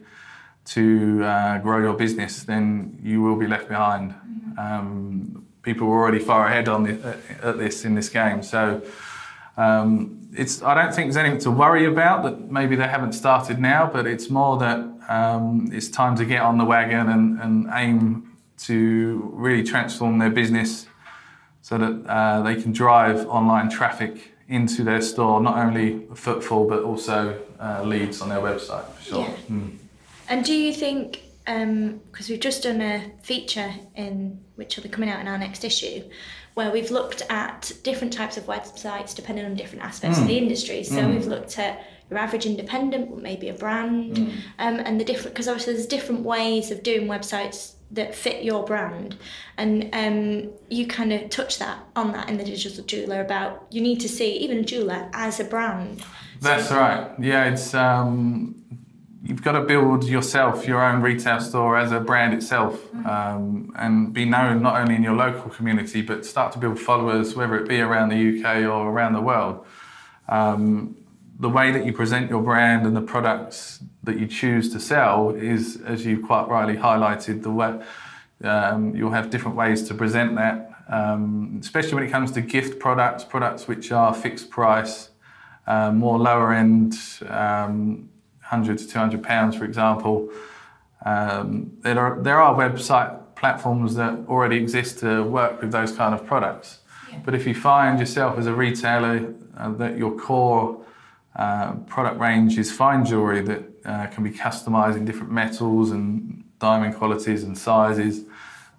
to 0.66 1.24
uh, 1.24 1.60
grow 1.60 1.80
your 1.80 1.94
business, 1.94 2.44
then 2.44 3.00
you 3.02 3.22
will 3.22 3.38
be 3.38 3.48
left 3.48 3.70
behind. 3.70 4.14
Um, 4.58 5.46
people 5.62 5.88
are 5.88 5.92
already 5.92 6.20
far 6.20 6.48
ahead 6.48 6.68
on 6.68 6.84
the, 6.84 7.18
at 7.42 7.58
this 7.58 7.86
in 7.86 7.96
this 7.96 8.10
game, 8.10 8.44
so 8.44 8.82
um, 9.58 10.30
it's. 10.34 10.62
I 10.62 10.74
don't 10.74 10.94
think 10.94 11.08
there's 11.08 11.18
anything 11.18 11.40
to 11.42 11.52
worry 11.52 11.86
about 11.86 12.24
that 12.24 12.52
maybe 12.52 12.76
they 12.76 12.88
haven't 12.88 13.14
started 13.14 13.60
now, 13.60 13.90
but 13.92 14.06
it's 14.06 14.30
more 14.30 14.58
that 14.58 14.80
um, 15.10 15.70
it's 15.72 15.90
time 15.90 16.16
to 16.18 16.26
get 16.26 16.42
on 16.42 16.58
the 16.58 16.66
wagon 16.66 17.10
and, 17.10 17.40
and 17.40 17.68
aim 17.74 18.38
to 18.58 19.32
really 19.34 19.64
transform 19.64 20.18
their 20.20 20.30
business 20.30 20.88
so 21.62 21.78
that 21.78 22.06
uh, 22.10 22.42
they 22.44 22.62
can 22.62 22.72
drive 22.72 23.28
online 23.28 23.70
traffic 23.70 24.32
into 24.48 24.84
their 24.84 25.02
store, 25.02 25.42
not 25.42 25.58
only 25.58 26.06
footfall 26.16 26.68
but 26.68 26.84
also 26.84 27.38
uh, 27.60 27.84
leads 27.84 28.22
on 28.22 28.30
their 28.30 28.40
website. 28.40 28.86
For 28.94 29.04
sure. 29.04 29.22
Yeah. 29.22 29.36
Mm. 29.50 29.78
And 30.30 30.46
do 30.46 30.54
you 30.54 30.74
think, 30.74 31.22
because 31.46 31.64
um, 31.64 32.30
we've 32.30 32.40
just 32.40 32.64
done 32.64 32.82
a 32.82 33.12
feature 33.22 33.74
in 33.96 34.40
which 34.56 34.76
will 34.76 34.84
be 34.84 34.90
coming 34.90 35.10
out 35.10 35.20
in 35.20 35.28
our 35.28 35.38
next 35.38 35.64
issue, 35.64 36.04
where 36.58 36.72
we've 36.72 36.90
looked 36.90 37.22
at 37.30 37.72
different 37.84 38.12
types 38.12 38.36
of 38.36 38.46
websites 38.48 39.14
depending 39.14 39.46
on 39.46 39.54
different 39.54 39.86
aspects 39.86 40.18
mm. 40.18 40.24
of 40.24 40.28
the 40.28 40.38
industry. 40.40 40.84
So 40.84 40.96
mm. 40.96 41.14
we've 41.14 41.28
looked 41.28 41.60
at 41.60 41.86
your 42.10 42.18
average 42.18 42.48
independent, 42.48 43.22
maybe 43.22 43.50
a 43.50 43.54
brand, 43.54 44.18
mm. 44.18 44.32
um, 44.58 44.80
and 44.80 45.00
the 45.00 45.06
different 45.06 45.36
because 45.36 45.48
obviously 45.48 45.74
there's 45.74 45.86
different 45.86 46.22
ways 46.22 46.72
of 46.72 46.82
doing 46.82 47.08
websites 47.08 47.74
that 47.92 48.16
fit 48.16 48.44
your 48.44 48.66
brand, 48.66 49.18
and 49.58 49.90
um, 49.94 50.52
you 50.70 50.88
kind 50.88 51.14
of 51.14 51.30
touch 51.30 51.60
that 51.60 51.78
on 51.96 52.12
that 52.14 52.28
in 52.28 52.38
the 52.38 52.44
digital 52.44 52.84
jeweler 52.86 53.22
about 53.22 53.68
you 53.70 53.80
need 53.80 54.00
to 54.00 54.10
see 54.10 54.36
even 54.38 54.58
a 54.58 54.64
jeweler 54.64 55.12
as 55.14 55.40
a 55.40 55.44
brand. 55.44 56.04
That's 56.42 56.70
so, 56.70 56.78
right. 56.78 57.12
Yeah, 57.20 57.52
it's 57.52 57.76
um, 57.76 58.56
you've 59.28 59.44
got 59.44 59.52
to 59.52 59.62
build 59.62 60.06
yourself 60.06 60.66
your 60.66 60.82
own 60.82 61.02
retail 61.02 61.42
store 61.42 61.78
as 61.78 61.92
a 61.92 62.00
brand 62.00 62.34
itself 62.34 62.80
um, 63.06 63.74
and 63.76 64.14
be 64.14 64.24
known 64.24 64.62
not 64.62 64.80
only 64.80 64.96
in 64.96 65.04
your 65.04 65.16
local 65.16 65.50
community 65.50 66.02
but 66.02 66.26
start 66.26 66.54
to 66.54 66.58
build 66.58 66.80
followers 66.80 67.36
whether 67.36 67.58
it 67.60 67.68
be 67.68 67.82
around 67.82 68.08
the 68.08 68.40
uk 68.40 68.46
or 68.64 68.90
around 68.90 69.14
the 69.14 69.22
world. 69.22 69.66
Um, 70.30 70.96
the 71.40 71.50
way 71.50 71.72
that 71.72 71.86
you 71.86 71.92
present 71.92 72.30
your 72.30 72.42
brand 72.42 72.88
and 72.88 72.96
the 72.96 73.02
products 73.02 73.84
that 74.04 74.18
you 74.18 74.28
choose 74.28 74.72
to 74.72 74.80
sell 74.80 75.32
is, 75.32 75.80
as 75.82 76.06
you 76.06 76.26
quite 76.26 76.48
rightly 76.48 76.76
highlighted, 76.76 77.44
the 77.44 77.52
way 77.52 77.80
um, 78.44 78.96
you'll 78.96 79.12
have 79.12 79.30
different 79.30 79.56
ways 79.56 79.88
to 79.88 79.94
present 79.94 80.36
that, 80.36 80.72
um, 80.88 81.58
especially 81.62 81.94
when 81.94 82.04
it 82.04 82.10
comes 82.10 82.32
to 82.32 82.42
gift 82.42 82.80
products, 82.80 83.24
products 83.24 83.68
which 83.68 83.92
are 83.92 84.16
fixed 84.16 84.50
price, 84.50 85.10
uh, 85.68 85.92
more 85.92 86.18
lower 86.18 86.54
end, 86.54 86.96
um, 87.30 88.10
100 88.50 88.78
to 88.78 88.88
200 88.88 89.24
pounds, 89.24 89.56
for 89.56 89.66
example. 89.66 90.30
Um, 91.06 91.72
there 91.82 92.00
are 92.00 92.22
there 92.22 92.42
are 92.42 92.56
website 92.56 93.36
platforms 93.36 93.96
that 93.96 94.14
already 94.28 94.58
exist 94.58 95.00
to 95.00 95.24
work 95.24 95.62
with 95.62 95.72
those 95.72 95.92
kind 95.92 96.14
of 96.14 96.26
products. 96.26 96.80
Yeah. 97.12 97.20
But 97.24 97.36
if 97.36 97.46
you 97.46 97.54
find 97.54 98.00
yourself 98.00 98.38
as 98.38 98.48
a 98.48 98.54
retailer 98.54 99.34
uh, 99.58 99.72
that 99.74 99.98
your 99.98 100.12
core 100.18 100.84
uh, 101.36 101.74
product 101.88 102.20
range 102.20 102.58
is 102.58 102.72
fine 102.72 103.06
jewelry 103.06 103.42
that 103.42 103.64
uh, 103.86 104.08
can 104.08 104.24
be 104.24 104.32
customized 104.32 104.96
in 104.96 105.06
different 105.06 105.32
metals 105.32 105.92
and 105.92 106.44
diamond 106.60 106.96
qualities 106.96 107.44
and 107.44 107.56
sizes, 107.56 108.26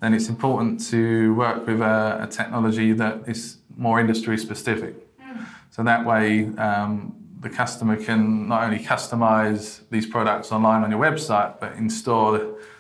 then 0.01 0.13
it's 0.13 0.29
important 0.29 0.85
to 0.91 1.35
work 1.35 1.67
with 1.67 1.81
a, 1.81 2.19
a 2.23 2.27
technology 2.27 2.93
that 2.93 3.23
is 3.29 3.59
more 3.77 4.01
industry 4.01 4.37
specific. 4.37 4.95
Mm. 5.21 5.47
So 5.71 5.83
that 5.85 6.05
way, 6.05 6.47
um, 6.57 7.15
the 7.41 7.51
customer 7.51 7.97
can 7.97 8.49
not 8.49 8.65
only 8.65 8.79
customize 8.79 9.81
these 9.91 10.07
products 10.07 10.53
online 10.53 10.83
on 10.83 10.91
your 10.91 11.01
website, 11.01 11.61
but 11.61 11.73
in 11.75 11.89
store 11.89 12.39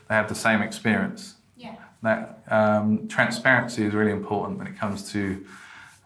they 0.08 0.14
have 0.14 0.28
the 0.28 0.34
same 0.34 0.62
experience. 0.62 1.34
Yeah. 1.56 1.76
That 2.02 2.42
um, 2.48 3.08
transparency 3.08 3.84
is 3.84 3.94
really 3.94 4.12
important 4.12 4.58
when 4.58 4.66
it 4.66 4.78
comes 4.78 5.10
to 5.12 5.44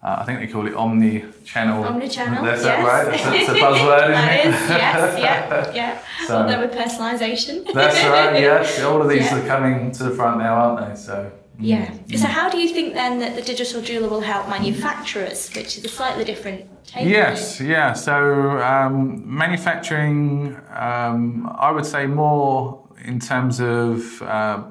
uh, 0.02 0.16
I 0.18 0.25
think 0.25 0.40
they 0.40 0.49
call 0.49 0.66
it 0.66 0.75
omni-channel. 0.75 1.85
Omni-channel. 1.85 2.44
That's 2.44 2.64
yes. 2.64 2.85
right. 2.85 3.04
That's, 3.06 3.49
a 3.49 3.52
buzzword, 3.52 4.11
isn't 4.11 4.12
that 4.12 4.35
it? 4.35 4.47
is, 4.47 4.68
yes, 4.68 5.18
yeah, 5.21 5.73
yeah. 5.73 6.02
So, 6.26 6.38
Although 6.38 6.61
with 6.61 6.73
personalisation. 6.73 7.73
that's 7.73 8.02
right. 8.04 8.40
Yes, 8.40 8.80
all 8.80 9.00
of 9.00 9.09
these 9.09 9.21
yeah. 9.30 9.38
are 9.38 9.47
coming 9.47 9.92
to 9.92 10.02
the 10.02 10.11
front 10.11 10.38
now, 10.38 10.54
aren't 10.54 10.88
they? 10.88 11.00
So. 11.00 11.30
Yeah. 11.59 11.87
Mm. 11.87 12.18
So 12.18 12.26
how 12.26 12.49
do 12.49 12.59
you 12.59 12.68
think 12.68 12.94
then 12.94 13.18
that 13.21 13.37
the 13.37 13.42
digital 13.42 13.82
jeweler 13.82 14.09
will 14.09 14.21
help 14.21 14.49
manufacturers, 14.49 15.50
which 15.54 15.78
is 15.78 15.85
a 15.85 15.88
slightly 15.88 16.25
different 16.25 16.68
take? 16.87 17.09
Yes. 17.09 17.61
Yeah. 17.61 17.92
So 17.92 18.61
um, 18.61 19.23
manufacturing, 19.25 20.56
um, 20.75 21.54
I 21.59 21.71
would 21.71 21.87
say 21.87 22.06
more 22.06 22.88
in 23.04 23.21
terms 23.21 23.61
of 23.61 24.23
uh, 24.23 24.64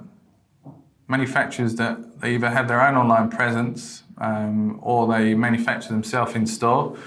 manufacturers 1.07 1.75
that 1.75 2.21
they 2.21 2.35
either 2.35 2.49
have 2.49 2.67
their 2.67 2.81
own 2.81 2.95
online 2.95 3.29
presence 3.29 4.03
um, 4.17 4.79
or 4.81 5.07
they 5.07 5.33
manufacture 5.33 5.89
themselves 5.89 6.35
in 6.35 6.45
store. 6.45 6.97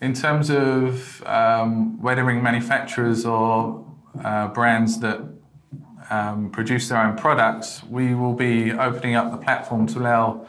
In 0.00 0.14
terms 0.14 0.50
of 0.50 1.22
um, 1.26 2.00
wedding 2.02 2.42
manufacturers 2.42 3.24
or 3.24 3.86
uh, 4.24 4.48
brands 4.48 4.98
that 5.00 5.20
um, 6.12 6.50
produce 6.50 6.90
their 6.90 7.00
own 7.02 7.16
products, 7.16 7.82
we 7.84 8.14
will 8.14 8.34
be 8.34 8.70
opening 8.70 9.14
up 9.14 9.30
the 9.30 9.38
platform 9.38 9.86
to 9.88 9.98
allow 9.98 10.46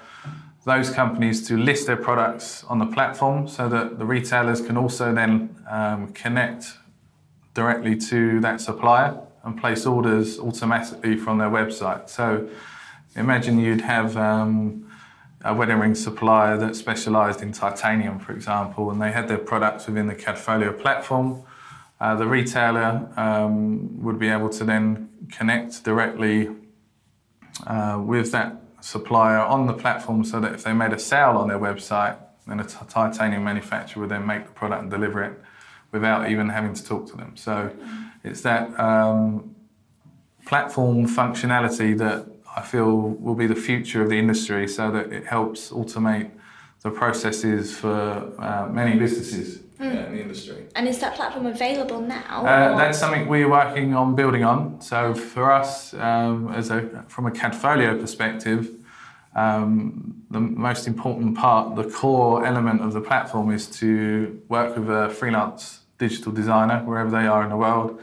those 0.65 0.89
companies 0.89 1.47
to 1.47 1.57
list 1.57 1.87
their 1.87 2.01
products 2.09 2.63
on 2.65 2.79
the 2.79 2.85
platform 2.85 3.47
so 3.47 3.69
that 3.69 3.97
the 3.97 4.05
retailers 4.05 4.59
can 4.61 4.75
also 4.77 5.13
then 5.13 5.55
um, 5.69 6.11
connect 6.13 6.77
directly 7.53 7.95
to 7.95 8.41
that 8.41 8.59
supplier 8.59 9.17
and 9.43 9.59
place 9.59 9.85
orders 9.85 10.37
automatically 10.39 11.15
from 11.17 11.37
their 11.37 11.49
website. 11.49 12.09
So 12.09 12.49
imagine 13.15 13.57
you'd 13.59 13.81
have 13.81 14.17
um, 14.17 14.89
a 15.45 15.53
wedding 15.53 15.79
ring 15.79 15.95
supplier 15.95 16.57
that 16.57 16.75
specialised 16.75 17.41
in 17.41 17.51
titanium, 17.53 18.19
for 18.19 18.33
example, 18.33 18.91
and 18.91 19.01
they 19.01 19.11
had 19.11 19.27
their 19.27 19.37
products 19.37 19.87
within 19.87 20.07
the 20.07 20.15
Cadfolio 20.15 20.77
platform. 20.77 21.43
Uh, 22.01 22.15
the 22.15 22.27
retailer 22.27 23.09
um, 23.15 24.03
would 24.03 24.19
be 24.19 24.27
able 24.27 24.49
to 24.49 24.63
then 24.65 25.09
connect 25.37 25.83
directly 25.83 26.49
uh, 27.67 28.01
with 28.03 28.31
that 28.31 28.61
supplier 28.81 29.39
on 29.39 29.65
the 29.67 29.73
platform 29.73 30.23
so 30.23 30.39
that 30.39 30.53
if 30.53 30.63
they 30.63 30.73
made 30.73 30.93
a 30.93 30.99
sale 30.99 31.37
on 31.37 31.47
their 31.47 31.59
website, 31.59 32.17
then 32.47 32.59
a 32.59 32.63
t- 32.63 32.75
titanium 32.89 33.43
manufacturer 33.43 34.01
would 34.01 34.09
then 34.09 34.25
make 34.25 34.45
the 34.45 34.51
product 34.51 34.81
and 34.81 34.91
deliver 34.91 35.23
it 35.23 35.39
without 35.91 36.29
even 36.29 36.49
having 36.49 36.73
to 36.73 36.83
talk 36.83 37.07
to 37.07 37.15
them. 37.15 37.31
So 37.35 37.71
it's 38.23 38.41
that 38.41 38.77
um, 38.79 39.55
platform 40.45 41.07
functionality 41.07 41.97
that 41.97 42.27
I 42.55 42.61
feel 42.61 42.95
will 42.99 43.35
be 43.35 43.47
the 43.47 43.55
future 43.55 44.01
of 44.01 44.09
the 44.09 44.17
industry 44.17 44.67
so 44.67 44.91
that 44.91 45.11
it 45.13 45.25
helps 45.25 45.69
automate 45.69 46.31
the 46.83 46.91
processes 46.91 47.75
for 47.75 48.33
uh, 48.39 48.67
many 48.69 48.99
businesses 48.99 49.59
mm. 49.79 50.05
in 50.05 50.15
the 50.15 50.21
industry. 50.21 50.65
And 50.75 50.87
is 50.87 50.99
that 50.99 51.15
platform 51.15 51.45
available 51.45 52.01
now? 52.01 52.45
Uh, 52.45 52.77
that's 52.77 52.99
something 52.99 53.27
we're 53.27 53.49
working 53.49 53.95
on 53.95 54.15
building 54.15 54.43
on. 54.43 54.81
So 54.81 55.15
for 55.15 55.51
us, 55.51 55.93
um, 55.93 56.53
as 56.53 56.69
a 56.69 57.05
from 57.07 57.25
a 57.25 57.31
Cadfolio 57.31 57.99
perspective, 57.99 58.69
um, 59.33 60.25
the 60.29 60.41
most 60.41 60.85
important 60.87 61.37
part, 61.37 61.75
the 61.75 61.89
core 61.89 62.45
element 62.45 62.81
of 62.81 62.93
the 62.93 63.01
platform 63.01 63.51
is 63.51 63.67
to 63.79 64.41
work 64.49 64.75
with 64.77 64.89
a 64.89 65.09
freelance 65.09 65.79
digital 65.97 66.33
designer 66.33 66.83
wherever 66.83 67.09
they 67.09 67.25
are 67.25 67.43
in 67.43 67.49
the 67.49 67.57
world 67.57 68.01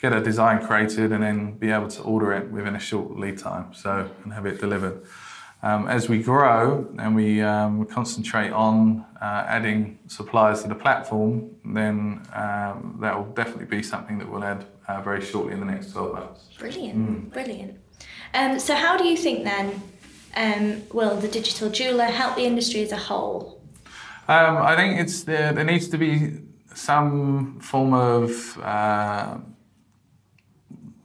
get 0.00 0.12
a 0.14 0.20
design 0.20 0.64
created 0.64 1.12
and 1.12 1.22
then 1.22 1.52
be 1.58 1.70
able 1.70 1.88
to 1.88 2.00
order 2.02 2.32
it 2.32 2.50
within 2.50 2.74
a 2.74 2.78
short 2.78 3.18
lead 3.18 3.36
time 3.36 3.72
so 3.74 4.08
and 4.24 4.32
have 4.32 4.46
it 4.46 4.58
delivered 4.60 5.02
um, 5.62 5.88
as 5.88 6.08
we 6.08 6.22
grow 6.22 6.88
and 6.98 7.14
we 7.14 7.42
um, 7.42 7.84
concentrate 7.86 8.50
on 8.50 9.04
uh, 9.20 9.44
adding 9.46 9.98
suppliers 10.06 10.62
to 10.62 10.68
the 10.68 10.74
platform 10.74 11.50
then 11.64 12.22
um, 12.32 12.98
that 13.00 13.16
will 13.16 13.32
definitely 13.34 13.66
be 13.66 13.82
something 13.82 14.18
that 14.18 14.30
we'll 14.30 14.44
add 14.44 14.64
uh, 14.88 15.00
very 15.02 15.20
shortly 15.20 15.52
in 15.52 15.60
the 15.60 15.66
next 15.66 15.92
12 15.92 16.12
months. 16.12 16.48
Brilliant. 16.58 16.98
Mm. 16.98 17.32
brilliant. 17.32 17.78
Um, 18.34 18.58
so 18.58 18.74
how 18.74 18.96
do 18.96 19.04
you 19.04 19.16
think 19.16 19.44
then 19.44 19.82
um, 20.36 20.82
will 20.92 21.16
the 21.16 21.28
digital 21.28 21.70
jeweler 21.70 22.04
help 22.04 22.36
the 22.36 22.44
industry 22.44 22.82
as 22.82 22.92
a 22.92 22.96
whole? 22.96 23.60
Um, 24.28 24.58
I 24.58 24.76
think 24.76 25.00
it's 25.00 25.24
there, 25.24 25.52
there 25.52 25.64
needs 25.64 25.88
to 25.88 25.98
be 25.98 26.38
some 26.74 27.58
form 27.60 27.92
of 27.92 28.58
uh, 28.62 29.38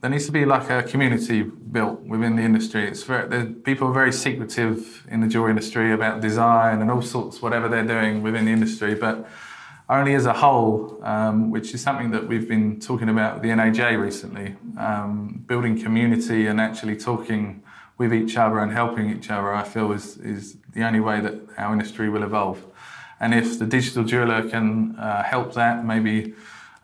there 0.06 0.12
needs 0.12 0.26
to 0.26 0.30
be 0.30 0.44
like 0.44 0.70
a 0.70 0.84
community 0.84 1.42
built 1.42 1.98
within 2.02 2.36
the 2.36 2.42
industry. 2.42 2.86
It's 2.86 3.02
very, 3.02 3.44
people 3.52 3.88
are 3.88 3.92
very 3.92 4.12
secretive 4.12 5.04
in 5.10 5.20
the 5.20 5.26
jewelry 5.26 5.50
industry 5.50 5.92
about 5.92 6.20
design 6.20 6.80
and 6.80 6.92
all 6.92 7.02
sorts, 7.02 7.42
whatever 7.42 7.68
they're 7.68 7.82
doing 7.84 8.22
within 8.22 8.44
the 8.44 8.52
industry. 8.52 8.94
But 8.94 9.28
only 9.88 10.14
as 10.14 10.24
a 10.26 10.32
whole, 10.32 11.00
um, 11.02 11.50
which 11.50 11.74
is 11.74 11.80
something 11.80 12.12
that 12.12 12.28
we've 12.28 12.48
been 12.48 12.78
talking 12.78 13.08
about 13.08 13.34
with 13.34 13.42
the 13.42 13.48
NAJ 13.48 14.00
recently, 14.00 14.54
um, 14.78 15.42
building 15.48 15.82
community 15.82 16.46
and 16.46 16.60
actually 16.60 16.96
talking 16.96 17.64
with 17.98 18.14
each 18.14 18.36
other 18.36 18.60
and 18.60 18.70
helping 18.70 19.10
each 19.10 19.28
other, 19.28 19.52
I 19.52 19.64
feel 19.64 19.90
is, 19.90 20.18
is 20.18 20.56
the 20.72 20.84
only 20.84 21.00
way 21.00 21.20
that 21.20 21.34
our 21.58 21.72
industry 21.72 22.08
will 22.08 22.22
evolve. 22.22 22.64
And 23.18 23.34
if 23.34 23.58
the 23.58 23.66
digital 23.66 24.04
jeweler 24.04 24.48
can 24.48 24.94
uh, 25.00 25.24
help 25.24 25.54
that, 25.54 25.84
maybe 25.84 26.34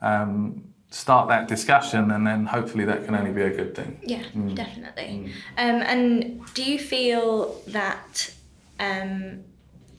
um, 0.01 0.72
start 0.93 1.27
that 1.29 1.49
discussion 1.49 2.11
and 2.11 2.27
then 2.27 2.45
hopefully 2.45 2.85
that 2.85 3.05
can 3.07 3.15
only 3.15 3.33
be 3.33 3.41
a 3.41 3.51
good 3.51 3.75
thing 3.75 3.99
yeah 4.03 4.23
mm. 4.35 4.55
definitely 4.55 5.03
mm. 5.03 5.27
Um, 5.57 5.81
and 5.83 6.45
do 6.53 6.63
you 6.63 6.79
feel 6.79 7.63
that 7.69 8.33
um, 8.79 9.43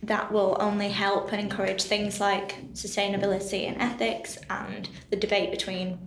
that 0.03 0.31
will 0.31 0.55
only 0.59 0.89
help 0.89 1.31
and 1.31 1.41
encourage 1.41 1.81
things 1.83 2.19
like 2.19 2.71
sustainability 2.73 3.67
and 3.67 3.81
ethics 3.81 4.37
and 4.51 4.87
the 5.09 5.15
debate 5.15 5.49
between 5.49 5.97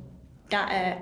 uh, 0.52 0.94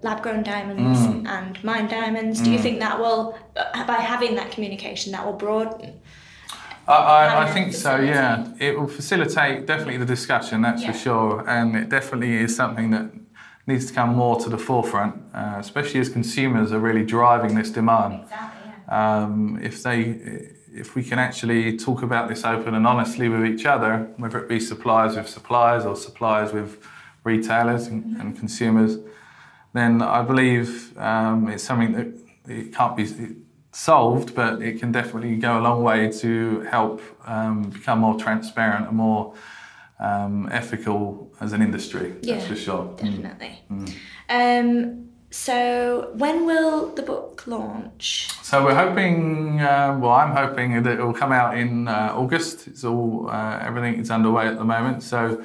lab 0.00 0.22
grown 0.22 0.42
diamonds 0.42 1.00
mm. 1.00 1.28
and 1.28 1.62
mined 1.62 1.90
diamonds 1.90 2.40
do 2.40 2.50
you 2.50 2.58
mm. 2.58 2.62
think 2.62 2.80
that 2.80 2.98
will 2.98 3.38
by 3.86 4.00
having 4.00 4.34
that 4.34 4.50
communication 4.50 5.12
that 5.12 5.26
will 5.26 5.34
broaden 5.34 6.00
I, 6.88 6.94
I, 6.94 7.42
I 7.44 7.50
think 7.52 7.72
so, 7.72 7.96
yeah. 7.96 8.52
It 8.58 8.78
will 8.78 8.88
facilitate 8.88 9.66
definitely 9.66 9.98
the 9.98 10.06
discussion, 10.06 10.62
that's 10.62 10.82
yeah. 10.82 10.92
for 10.92 10.98
sure. 10.98 11.48
And 11.48 11.76
it 11.76 11.88
definitely 11.88 12.34
is 12.36 12.54
something 12.56 12.90
that 12.90 13.10
needs 13.66 13.86
to 13.86 13.92
come 13.92 14.16
more 14.16 14.40
to 14.40 14.48
the 14.48 14.58
forefront, 14.58 15.22
uh, 15.34 15.56
especially 15.58 16.00
as 16.00 16.08
consumers 16.08 16.72
are 16.72 16.80
really 16.80 17.04
driving 17.04 17.54
this 17.54 17.70
demand. 17.70 18.22
Exactly, 18.24 18.72
yeah. 18.88 19.22
um, 19.22 19.60
if 19.62 19.82
they, 19.82 20.00
if 20.74 20.94
we 20.96 21.04
can 21.04 21.18
actually 21.18 21.76
talk 21.76 22.02
about 22.02 22.28
this 22.28 22.44
open 22.44 22.74
and 22.74 22.86
honestly 22.86 23.28
with 23.28 23.44
each 23.44 23.64
other, 23.64 24.10
whether 24.16 24.38
it 24.42 24.48
be 24.48 24.58
suppliers 24.58 25.16
with 25.16 25.28
suppliers 25.28 25.84
or 25.84 25.94
suppliers 25.94 26.52
with 26.52 26.84
retailers 27.22 27.86
and, 27.86 28.04
mm-hmm. 28.04 28.20
and 28.20 28.36
consumers, 28.36 28.98
then 29.72 30.02
I 30.02 30.22
believe 30.22 30.98
um, 30.98 31.48
it's 31.48 31.62
something 31.62 31.92
that 31.92 32.08
it 32.48 32.74
can't 32.74 32.96
be 32.96 33.06
solved, 33.72 34.34
but 34.34 34.62
it 34.62 34.78
can 34.78 34.92
definitely 34.92 35.34
go 35.36 35.58
a 35.58 35.62
long 35.62 35.82
way 35.82 36.10
to 36.10 36.60
help 36.60 37.00
um, 37.26 37.62
become 37.70 37.98
more 38.00 38.18
transparent 38.18 38.86
and 38.86 38.96
more 38.96 39.34
um, 39.98 40.48
ethical 40.52 41.32
as 41.40 41.52
an 41.52 41.62
industry. 41.62 42.14
Yeah, 42.22 42.36
that's 42.36 42.48
for 42.48 42.56
sure. 42.56 42.84
Mm. 42.84 43.22
Definitely. 43.22 43.58
Mm. 43.70 43.94
Um, 44.28 45.08
so, 45.30 46.10
when 46.14 46.44
will 46.44 46.94
the 46.94 47.00
book 47.02 47.46
launch? 47.46 48.28
So, 48.42 48.62
we're 48.62 48.74
hoping, 48.74 49.62
uh, 49.62 49.98
well, 49.98 50.12
I'm 50.12 50.36
hoping 50.36 50.82
that 50.82 50.98
it 50.98 51.02
will 51.02 51.14
come 51.14 51.32
out 51.32 51.56
in 51.56 51.88
uh, 51.88 52.12
August. 52.14 52.66
It's 52.66 52.84
all, 52.84 53.30
uh, 53.30 53.58
everything 53.62 53.94
is 53.94 54.10
underway 54.10 54.46
at 54.48 54.58
the 54.58 54.64
moment. 54.64 55.02
So, 55.02 55.42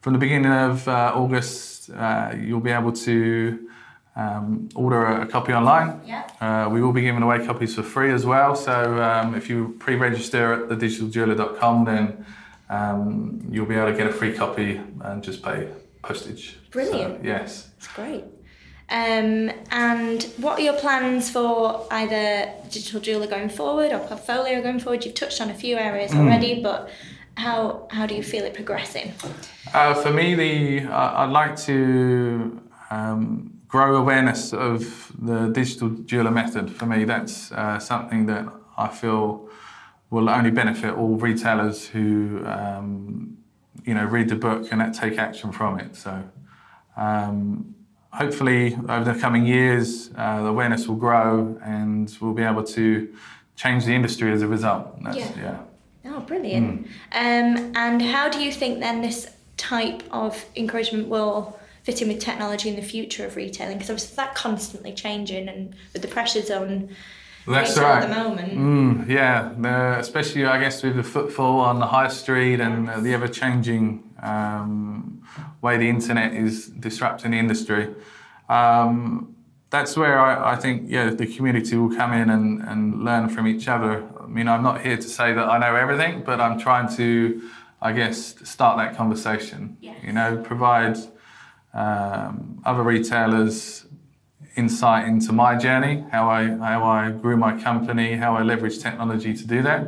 from 0.00 0.14
the 0.14 0.18
beginning 0.18 0.52
of 0.52 0.88
uh, 0.88 1.12
August, 1.14 1.90
uh, 1.90 2.32
you'll 2.34 2.60
be 2.60 2.70
able 2.70 2.92
to 2.92 3.68
um, 4.16 4.68
order 4.74 5.06
a, 5.06 5.26
copy 5.26 5.52
online. 5.52 6.00
Yeah. 6.04 6.26
Uh, 6.40 6.68
we 6.70 6.80
will 6.80 6.92
be 6.92 7.02
giving 7.02 7.22
away 7.22 7.44
copies 7.44 7.74
for 7.74 7.82
free 7.82 8.10
as 8.10 8.24
well. 8.24 8.56
So 8.56 9.02
um, 9.02 9.34
if 9.34 9.48
you 9.48 9.76
pre-register 9.78 10.64
at 10.64 10.70
thedigitaljeweler.com, 10.70 11.84
then 11.84 12.26
um, 12.70 13.46
you'll 13.50 13.66
be 13.66 13.74
able 13.74 13.92
to 13.92 13.96
get 13.96 14.06
a 14.06 14.12
free 14.12 14.32
copy 14.32 14.80
and 15.02 15.22
just 15.22 15.42
pay 15.42 15.68
postage. 16.02 16.58
Brilliant. 16.70 17.20
So, 17.20 17.26
yes. 17.26 17.70
It's 17.76 17.88
great. 17.88 18.24
Um, 18.88 19.50
and 19.70 20.22
what 20.36 20.58
are 20.58 20.62
your 20.62 20.74
plans 20.74 21.28
for 21.28 21.86
either 21.90 22.52
Digital 22.70 23.00
Jeweler 23.00 23.26
going 23.26 23.48
forward 23.48 23.92
or 23.92 23.98
Cadfolio 23.98 24.62
going 24.62 24.78
forward? 24.78 25.04
You've 25.04 25.14
touched 25.14 25.40
on 25.40 25.50
a 25.50 25.54
few 25.54 25.76
areas 25.76 26.14
already, 26.14 26.62
but 26.62 26.88
how 27.36 27.88
how 27.90 28.06
do 28.06 28.14
you 28.14 28.22
feel 28.22 28.44
it 28.44 28.54
progressing? 28.54 29.12
Uh, 29.74 29.92
for 29.94 30.12
me, 30.12 30.34
the 30.34 30.88
uh, 30.88 31.24
I'd 31.24 31.32
like 31.32 31.56
to 31.62 32.62
um, 32.90 33.55
grow 33.68 33.96
awareness 33.96 34.52
of 34.52 35.12
the 35.18 35.48
digital 35.48 35.90
jeweler 35.90 36.30
method. 36.30 36.70
For 36.70 36.86
me, 36.86 37.04
that's 37.04 37.52
uh, 37.52 37.78
something 37.78 38.26
that 38.26 38.46
I 38.76 38.88
feel 38.88 39.48
will 40.10 40.28
only 40.28 40.50
benefit 40.50 40.94
all 40.94 41.16
retailers 41.16 41.86
who 41.88 42.42
um, 42.46 43.36
you 43.84 43.94
know 43.94 44.04
read 44.04 44.28
the 44.28 44.36
book 44.36 44.70
and 44.72 44.94
take 44.94 45.18
action 45.18 45.52
from 45.52 45.78
it. 45.80 45.96
So. 45.96 46.24
Um, 46.96 47.74
hopefully, 48.16 48.74
over 48.88 49.12
the 49.12 49.18
coming 49.20 49.44
years, 49.46 50.10
uh, 50.16 50.42
the 50.42 50.48
awareness 50.48 50.88
will 50.88 50.96
grow 50.96 51.58
and 51.62 52.16
we'll 52.20 52.32
be 52.32 52.42
able 52.42 52.64
to 52.64 53.12
change 53.56 53.84
the 53.84 53.92
industry 53.94 54.32
as 54.32 54.42
a 54.42 54.48
result. 54.48 55.02
That's, 55.02 55.16
Yeah. 55.18 55.32
yeah. 55.36 55.58
Oh, 56.12 56.20
brilliant. 56.20 56.86
Um, 57.12 57.72
and 57.74 58.00
how 58.00 58.28
do 58.28 58.40
you 58.42 58.52
think 58.52 58.80
then 58.80 59.02
this 59.02 59.28
type 59.56 60.02
of 60.10 60.44
encouragement 60.54 61.08
will 61.08 61.58
fit 61.86 62.02
in 62.02 62.08
with 62.08 62.18
technology 62.18 62.68
in 62.68 62.74
the 62.74 62.82
future 62.82 63.24
of 63.24 63.36
retailing? 63.36 63.76
Because 63.76 63.90
obviously 63.90 64.16
that's 64.16 64.38
constantly 64.38 64.92
changing 64.92 65.48
and 65.48 65.74
with 65.92 66.02
the 66.02 66.08
pressures 66.08 66.50
on 66.50 66.90
That's 67.46 67.70
retail 67.70 67.84
right. 67.84 68.02
at 68.02 68.08
the 68.08 68.14
moment. 68.22 68.52
Mm, 68.52 69.08
yeah, 69.08 69.52
the, 69.56 70.00
especially 70.00 70.44
I 70.44 70.58
guess 70.58 70.82
with 70.82 70.96
the 70.96 71.04
footfall 71.04 71.60
on 71.60 71.78
the 71.78 71.86
high 71.86 72.08
street 72.08 72.58
and 72.58 72.90
uh, 72.90 72.98
the 72.98 73.14
ever-changing 73.14 74.02
um, 74.20 75.22
way 75.62 75.76
the 75.76 75.88
internet 75.88 76.34
is 76.34 76.66
disrupting 76.66 77.30
the 77.30 77.38
industry. 77.38 77.94
Um, 78.48 79.36
that's 79.70 79.96
where 79.96 80.18
I, 80.18 80.54
I 80.54 80.56
think 80.56 80.90
yeah 80.90 81.10
the 81.10 81.26
community 81.36 81.76
will 81.76 81.94
come 81.94 82.12
in 82.12 82.30
and, 82.30 82.62
and 82.62 83.04
learn 83.04 83.28
from 83.28 83.46
each 83.46 83.68
other. 83.68 83.92
I 84.20 84.26
mean, 84.26 84.48
I'm 84.48 84.64
not 84.64 84.80
here 84.80 84.96
to 84.96 85.08
say 85.18 85.32
that 85.32 85.46
I 85.54 85.56
know 85.58 85.76
everything, 85.76 86.24
but 86.24 86.40
I'm 86.40 86.58
trying 86.58 86.88
to, 86.96 87.42
I 87.80 87.92
guess, 87.92 88.34
start 88.42 88.76
that 88.78 88.96
conversation. 88.96 89.76
Yes. 89.80 89.96
You 90.02 90.12
know, 90.12 90.30
provide 90.42 90.96
um, 91.76 92.62
other 92.64 92.82
retailers 92.82 93.86
insight 94.56 95.06
into 95.06 95.32
my 95.32 95.54
journey, 95.54 96.02
how 96.10 96.28
I 96.28 96.48
how 96.48 96.82
I 96.82 97.10
grew 97.10 97.36
my 97.36 97.60
company, 97.62 98.16
how 98.16 98.34
I 98.34 98.40
leveraged 98.40 98.80
technology 98.82 99.34
to 99.34 99.46
do 99.46 99.62
that, 99.62 99.82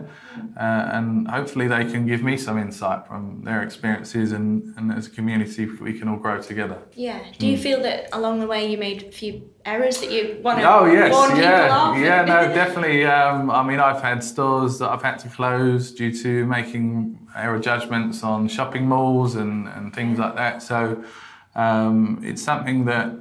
uh, 0.57 0.97
and 0.97 1.27
hopefully 1.27 1.67
they 1.67 1.87
can 1.87 2.07
give 2.07 2.23
me 2.23 2.37
some 2.37 2.59
insight 2.59 3.07
from 3.07 3.43
their 3.43 3.63
experiences, 3.63 4.33
and, 4.33 4.75
and 4.77 4.93
as 4.93 5.07
a 5.07 5.11
community 5.11 5.65
we 5.65 5.99
can 5.99 6.09
all 6.09 6.19
grow 6.19 6.43
together. 6.43 6.79
Yeah. 6.95 7.21
Do 7.39 7.47
you 7.47 7.57
feel 7.57 7.81
that 7.83 8.11
along 8.13 8.41
the 8.41 8.47
way 8.47 8.71
you 8.71 8.77
made 8.77 9.05
a 9.05 9.11
few 9.11 9.51
errors 9.65 10.01
that 10.01 10.11
you 10.13 10.39
want 10.43 10.59
to. 10.59 10.71
Oh 10.71 10.85
yes, 10.85 11.13
warn 11.13 11.31
people 11.31 11.45
yeah, 11.45 11.91
of? 11.91 11.99
yeah, 11.99 12.25
no, 12.25 12.55
definitely. 12.63 13.07
Um, 13.07 13.51
I 13.51 13.63
mean, 13.63 13.81
I've 13.81 14.03
had 14.03 14.23
stores 14.23 14.79
that 14.81 14.91
I've 14.91 15.03
had 15.03 15.19
to 15.21 15.29
close 15.31 15.93
due 15.93 16.13
to 16.23 16.45
making 16.45 17.27
error 17.35 17.59
judgments 17.59 18.23
on 18.23 18.49
shopping 18.49 18.87
malls 18.87 19.37
and, 19.37 19.69
and 19.69 19.95
things 19.95 20.19
like 20.19 20.35
that. 20.37 20.63
So 20.63 21.03
um, 21.59 22.21
it's 22.23 22.41
something 22.41 22.85
that 22.85 23.13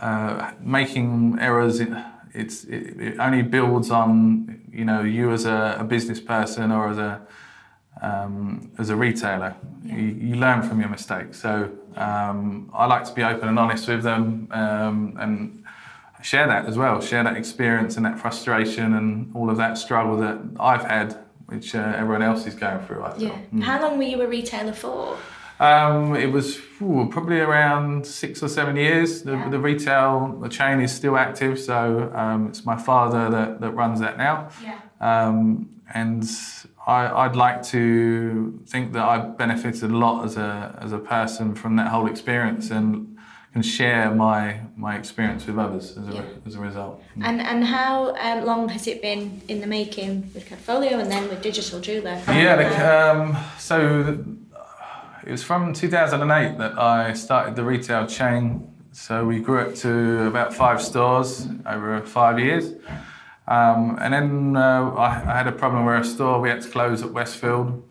uh, 0.00 0.52
making 0.60 1.36
errors. 1.40 1.80
It, 1.80 1.88
it's 2.32 2.64
it, 2.64 3.00
it 3.00 3.18
only 3.18 3.42
builds 3.42 3.90
on 3.90 4.62
you 4.72 4.84
know 4.84 5.02
you 5.02 5.32
as 5.32 5.44
a, 5.44 5.76
a 5.80 5.84
business 5.84 6.20
person 6.20 6.70
or 6.70 6.88
as 6.88 6.98
a 6.98 7.20
um, 8.00 8.70
as 8.78 8.90
a 8.90 8.96
retailer. 8.96 9.56
You, 9.84 9.98
you 9.98 10.34
learn 10.36 10.62
from 10.62 10.78
your 10.80 10.88
mistakes. 10.88 11.40
So 11.40 11.70
um, 11.96 12.70
I 12.72 12.86
like 12.86 13.04
to 13.04 13.12
be 13.12 13.24
open 13.24 13.48
and 13.48 13.58
honest 13.58 13.88
with 13.88 14.04
them 14.04 14.48
um, 14.52 15.16
and 15.18 15.64
share 16.22 16.46
that 16.46 16.66
as 16.66 16.78
well. 16.78 17.00
Share 17.00 17.24
that 17.24 17.36
experience 17.36 17.96
and 17.96 18.06
that 18.06 18.18
frustration 18.18 18.94
and 18.94 19.34
all 19.34 19.50
of 19.50 19.56
that 19.56 19.76
struggle 19.76 20.16
that 20.18 20.38
I've 20.60 20.84
had, 20.84 21.18
which 21.46 21.74
uh, 21.74 21.94
everyone 21.96 22.22
else 22.22 22.46
is 22.46 22.54
going 22.54 22.84
through. 22.86 23.02
I 23.02 23.18
feel. 23.18 23.40
Yeah. 23.52 23.64
How 23.64 23.82
long 23.82 23.98
were 23.98 24.04
you 24.04 24.22
a 24.22 24.28
retailer 24.28 24.72
for? 24.72 25.18
Um, 25.60 26.16
it 26.16 26.32
was 26.32 26.58
ooh, 26.82 27.08
probably 27.10 27.40
around 27.40 28.06
six 28.06 28.42
or 28.42 28.48
seven 28.48 28.76
years. 28.76 29.22
The, 29.22 29.32
Yeah. 29.32 29.48
the 29.50 29.58
retail, 29.58 30.38
the 30.40 30.48
chain 30.48 30.80
is 30.80 30.92
still 30.92 31.16
active, 31.16 31.58
so 31.58 32.10
um, 32.14 32.48
it's 32.48 32.64
my 32.64 32.76
father 32.76 33.30
that, 33.30 33.60
that 33.60 33.70
runs 33.70 34.00
that 34.00 34.16
now. 34.18 34.48
Yeah. 34.62 34.80
Um, 35.00 35.68
and 35.94 36.24
I, 36.86 37.06
I'd 37.24 37.36
like 37.36 37.62
to 37.64 38.60
think 38.66 38.92
that 38.94 39.04
I've 39.04 39.38
benefited 39.38 39.90
a 39.90 39.96
lot 39.96 40.24
as 40.24 40.36
a, 40.36 40.76
as 40.80 40.92
a 40.92 40.98
person 40.98 41.54
from 41.54 41.76
that 41.76 41.88
whole 41.88 42.06
experience 42.06 42.70
and 42.70 43.16
can 43.52 43.62
share 43.62 44.10
my, 44.10 44.60
my 44.76 44.96
experience 44.96 45.46
with 45.46 45.56
others 45.58 45.96
as 45.96 46.08
a, 46.08 46.12
Yeah. 46.12 46.22
as 46.46 46.54
a 46.56 46.60
result. 46.60 47.00
And 47.22 47.40
and 47.40 47.64
how 47.64 48.16
um, 48.16 48.44
long 48.44 48.68
has 48.70 48.88
it 48.88 49.00
been 49.00 49.40
in 49.46 49.60
the 49.60 49.68
making 49.68 50.30
with 50.34 50.44
Cadfolio 50.48 50.98
and 50.98 51.08
then 51.12 51.28
with 51.28 51.40
Digital 51.42 51.78
Jeweler? 51.80 52.20
Yeah, 52.26 52.56
like, 52.56 52.78
um, 52.80 53.36
so 53.58 54.02
the, 54.02 54.24
it 55.26 55.30
was 55.30 55.42
from 55.42 55.72
2008 55.72 56.58
that 56.58 56.78
I 56.78 57.12
started 57.14 57.56
the 57.56 57.64
retail 57.64 58.06
chain. 58.06 58.68
So 58.92 59.24
we 59.24 59.40
grew 59.40 59.60
it 59.60 59.76
to 59.76 60.26
about 60.26 60.54
five 60.54 60.80
stores 60.80 61.48
over 61.66 62.00
five 62.02 62.38
years. 62.38 62.72
Um, 63.46 63.98
and 64.00 64.14
then 64.14 64.56
uh, 64.56 64.90
I, 64.96 65.06
I 65.32 65.36
had 65.36 65.46
a 65.46 65.52
problem 65.52 65.84
where 65.84 65.96
a 65.96 66.04
store 66.04 66.40
we 66.40 66.48
had 66.48 66.62
to 66.62 66.68
close 66.68 67.02
at 67.02 67.10
Westfield 67.12 67.82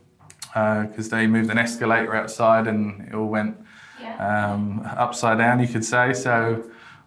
because 0.54 1.10
they 1.10 1.28
moved 1.28 1.50
an 1.50 1.58
escalator 1.58 2.16
outside 2.16 2.68
and 2.68 3.08
it 3.08 3.14
all 3.16 3.28
went 3.28 3.58
Yeah. 4.02 4.54
um, 4.54 4.82
upside 4.98 5.38
down, 5.40 5.60
you 5.60 5.68
could 5.68 5.84
say. 5.86 6.14
So 6.14 6.64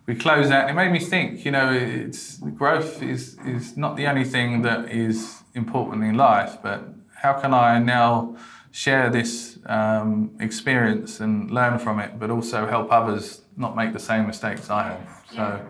we 0.06 0.14
closed 0.14 0.50
that. 0.50 0.68
And 0.68 0.70
it 0.70 0.74
made 0.74 0.92
me 0.92 0.98
think, 1.00 1.44
you 1.44 1.50
know, 1.52 1.72
it's 1.72 2.38
growth 2.62 3.02
is 3.02 3.36
is 3.46 3.76
not 3.76 3.96
the 3.96 4.06
only 4.06 4.24
thing 4.24 4.62
that 4.62 4.90
is 4.90 5.42
important 5.54 6.04
in 6.04 6.14
life, 6.16 6.58
but 6.62 6.80
how 7.22 7.32
can 7.40 7.52
I 7.54 7.78
now 7.78 8.36
share 8.72 9.08
this 9.10 9.55
um, 9.68 10.36
experience 10.40 11.20
and 11.20 11.50
learn 11.50 11.78
from 11.78 11.98
it, 12.00 12.18
but 12.18 12.30
also 12.30 12.66
help 12.66 12.92
others 12.92 13.42
not 13.56 13.76
make 13.76 13.92
the 13.92 13.98
same 13.98 14.26
mistakes 14.26 14.70
I 14.70 14.82
have. 14.90 15.24
So 15.34 15.66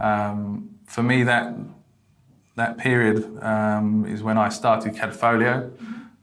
um, 0.00 0.70
for 0.86 1.02
me, 1.02 1.22
that 1.24 1.54
that 2.56 2.78
period 2.78 3.42
um, 3.42 4.06
is 4.06 4.22
when 4.22 4.38
I 4.38 4.48
started 4.48 4.94
Cadfolio, 4.94 5.72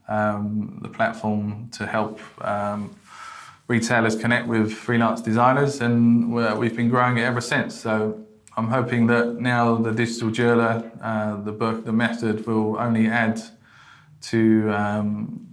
um, 0.08 0.78
the 0.82 0.88
platform 0.88 1.68
to 1.72 1.86
help 1.86 2.20
um, 2.42 2.96
retailers 3.68 4.16
connect 4.16 4.48
with 4.48 4.72
freelance 4.72 5.20
designers, 5.20 5.80
and 5.82 6.32
we've 6.58 6.76
been 6.76 6.88
growing 6.88 7.18
it 7.18 7.22
ever 7.22 7.40
since. 7.40 7.78
So 7.78 8.18
I'm 8.56 8.68
hoping 8.68 9.06
that 9.08 9.40
now 9.40 9.76
the 9.76 9.92
digital 9.92 10.30
jeweler, 10.30 10.90
uh, 11.02 11.36
the 11.42 11.52
book, 11.52 11.84
the 11.84 11.92
method 11.92 12.46
will 12.46 12.78
only 12.78 13.08
add 13.08 13.40
to 14.22 14.70
um, 14.72 15.51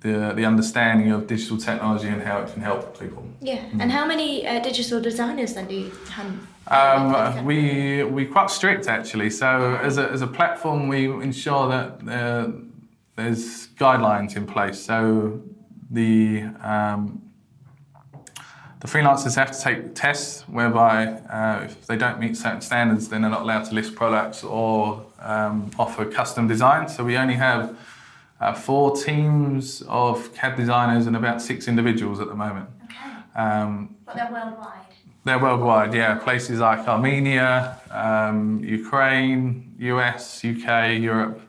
the 0.00 0.32
the 0.34 0.44
understanding 0.44 1.12
of 1.12 1.26
digital 1.26 1.58
technology 1.58 2.08
and 2.08 2.22
how 2.22 2.40
it 2.40 2.52
can 2.52 2.62
help 2.62 2.98
people. 2.98 3.24
Yeah. 3.40 3.62
And 3.78 3.92
how 3.92 4.06
many 4.06 4.46
uh, 4.46 4.60
digital 4.60 5.00
designers 5.00 5.54
then 5.54 5.68
do 5.68 5.74
you 5.74 5.92
have? 6.10 6.32
Um, 6.68 7.44
we 7.44 8.04
we 8.04 8.24
quite 8.26 8.50
strict 8.50 8.88
actually. 8.88 9.30
So 9.30 9.76
as 9.82 9.98
a, 9.98 10.10
as 10.10 10.22
a 10.22 10.26
platform, 10.26 10.88
we 10.88 11.06
ensure 11.06 11.68
that 11.68 12.08
uh, 12.08 12.50
there's 13.16 13.68
guidelines 13.68 14.36
in 14.36 14.46
place. 14.46 14.80
So 14.80 15.42
the 15.90 16.44
um, 16.62 17.22
the 18.80 18.88
freelancers 18.88 19.36
have 19.36 19.50
to 19.52 19.60
take 19.60 19.94
tests 19.94 20.42
whereby 20.48 21.06
uh, 21.06 21.64
if 21.64 21.86
they 21.86 21.96
don't 21.96 22.18
meet 22.18 22.36
certain 22.36 22.62
standards, 22.62 23.08
then 23.08 23.20
they're 23.20 23.30
not 23.30 23.42
allowed 23.42 23.64
to 23.66 23.74
list 23.74 23.94
products 23.94 24.42
or 24.42 25.04
um, 25.20 25.70
offer 25.78 26.06
custom 26.06 26.48
design. 26.48 26.88
So 26.88 27.04
we 27.04 27.18
only 27.18 27.34
have 27.34 27.76
uh, 28.40 28.54
four 28.54 28.96
teams 28.96 29.82
of 29.88 30.34
CAD 30.34 30.56
designers 30.56 31.06
and 31.06 31.14
about 31.16 31.42
six 31.42 31.68
individuals 31.68 32.20
at 32.20 32.28
the 32.28 32.34
moment. 32.34 32.68
Okay. 32.84 33.40
Um, 33.42 33.96
But 34.06 34.14
they're 34.16 34.32
worldwide. 34.32 34.86
they're 35.24 35.38
worldwide, 35.38 35.92
yeah. 35.94 36.14
Places 36.18 36.60
like 36.60 36.80
Armenia, 36.88 37.76
um, 37.90 38.60
Ukraine, 38.64 39.74
US, 39.78 40.44
UK, 40.44 40.98
Europe. 40.98 41.40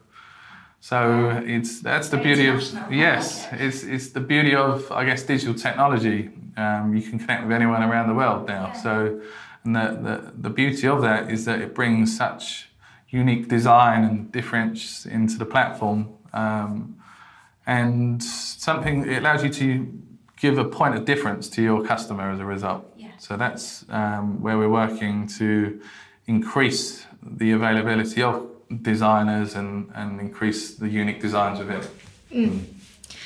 So 0.80 1.42
it's 1.46 1.80
that's 1.82 2.10
the 2.10 2.18
beauty 2.18 2.48
of 2.48 2.58
yes, 2.92 3.48
it's 3.52 3.84
it's 3.84 4.10
the 4.10 4.20
beauty 4.20 4.56
of 4.56 4.92
I 4.92 5.06
guess 5.06 5.22
digital 5.24 5.54
technology. 5.54 6.30
Um, 6.58 6.96
you 6.96 7.04
can 7.08 7.20
connect 7.20 7.44
with 7.44 7.54
anyone 7.56 7.84
around 7.84 8.08
the 8.10 8.16
world 8.16 8.48
now. 8.48 8.74
So 8.74 9.22
and 9.64 9.76
the, 9.76 9.88
the 10.08 10.16
the 10.46 10.50
beauty 10.50 10.88
of 10.88 11.02
that 11.04 11.30
is 11.30 11.46
that 11.46 11.62
it 11.62 11.76
brings 11.76 12.18
such 12.18 12.70
unique 13.10 13.48
design 13.48 14.04
and 14.04 14.32
difference 14.32 15.06
into 15.06 15.38
the 15.38 15.46
platform, 15.46 16.08
um, 16.34 16.98
and 17.66 18.22
something 18.24 19.08
it 19.08 19.20
allows 19.20 19.44
you 19.44 19.50
to 19.50 20.02
give 20.38 20.58
a 20.58 20.66
point 20.66 20.96
of 20.96 21.06
difference 21.06 21.48
to 21.50 21.62
your 21.62 21.84
customer 21.86 22.32
as 22.32 22.40
a 22.40 22.46
result. 22.46 22.92
Yeah. 22.98 23.10
So 23.20 23.38
that's 23.38 23.86
um, 23.90 24.42
where 24.42 24.58
we're 24.58 24.70
working 24.70 25.28
to 25.40 25.80
increase 26.26 27.06
the 27.22 27.52
availability 27.52 28.24
of 28.24 28.50
designers 28.82 29.56
and, 29.56 29.92
and 29.94 30.20
increase 30.20 30.76
the 30.76 30.90
unique 30.90 31.22
designs 31.22 31.60
of 31.60 31.70
it. 31.70 31.88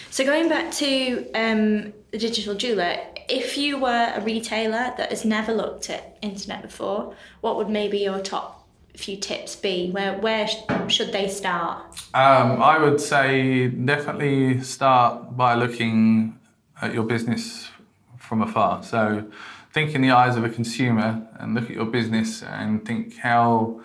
So 0.09 0.25
going 0.25 0.49
back 0.49 0.71
to 0.73 1.31
um, 1.33 1.93
the 2.11 2.17
digital 2.17 2.55
jeweler, 2.55 2.97
if 3.27 3.57
you 3.57 3.77
were 3.77 4.13
a 4.15 4.21
retailer 4.21 4.93
that 4.97 5.09
has 5.09 5.25
never 5.25 5.53
looked 5.53 5.89
at 5.89 6.17
internet 6.21 6.61
before, 6.61 7.15
what 7.41 7.57
would 7.57 7.69
maybe 7.69 7.99
your 7.99 8.19
top 8.19 8.54
few 8.97 9.17
tips 9.17 9.55
be? 9.55 9.91
Where 9.91 10.17
where 10.19 10.47
sh- 10.47 10.63
should 10.87 11.11
they 11.11 11.27
start? 11.27 11.81
Um, 12.13 12.61
I 12.61 12.77
would 12.77 12.99
say 12.99 13.67
definitely 13.67 14.61
start 14.61 15.35
by 15.35 15.55
looking 15.55 16.37
at 16.81 16.93
your 16.93 17.03
business 17.03 17.69
from 18.17 18.41
afar. 18.41 18.83
So 18.83 19.25
think 19.73 19.93
in 19.93 20.01
the 20.01 20.11
eyes 20.11 20.37
of 20.37 20.43
a 20.43 20.49
consumer 20.49 21.27
and 21.39 21.53
look 21.53 21.65
at 21.65 21.75
your 21.75 21.85
business 21.85 22.43
and 22.43 22.85
think 22.85 23.17
how 23.17 23.81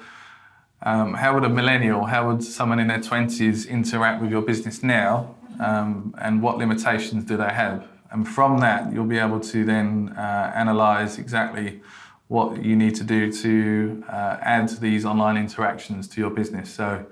um, 0.82 1.14
how 1.14 1.34
would 1.34 1.44
a 1.44 1.48
millennial, 1.48 2.04
how 2.04 2.28
would 2.28 2.42
someone 2.42 2.78
in 2.78 2.88
their 2.88 3.02
twenties 3.02 3.66
interact 3.66 4.22
with 4.22 4.30
your 4.30 4.42
business 4.42 4.82
now, 4.82 5.34
um, 5.58 6.14
and 6.18 6.42
what 6.42 6.56
limitations 6.56 7.24
do 7.24 7.36
they 7.36 7.52
have? 7.52 7.86
And 8.12 8.26
from 8.26 8.58
that, 8.58 8.92
you'll 8.92 9.04
be 9.04 9.18
able 9.18 9.40
to 9.40 9.64
then 9.64 10.14
uh, 10.16 10.52
analyze 10.54 11.18
exactly 11.18 11.80
what 12.30 12.64
you 12.64 12.76
need 12.76 12.94
to 12.94 13.04
do 13.04 13.20
to 13.44 14.04
uh, 14.08 14.36
add 14.56 14.68
these 14.86 15.04
online 15.04 15.36
interactions 15.36 16.06
to 16.12 16.20
your 16.20 16.30
business. 16.30 16.72
So, 16.72 17.04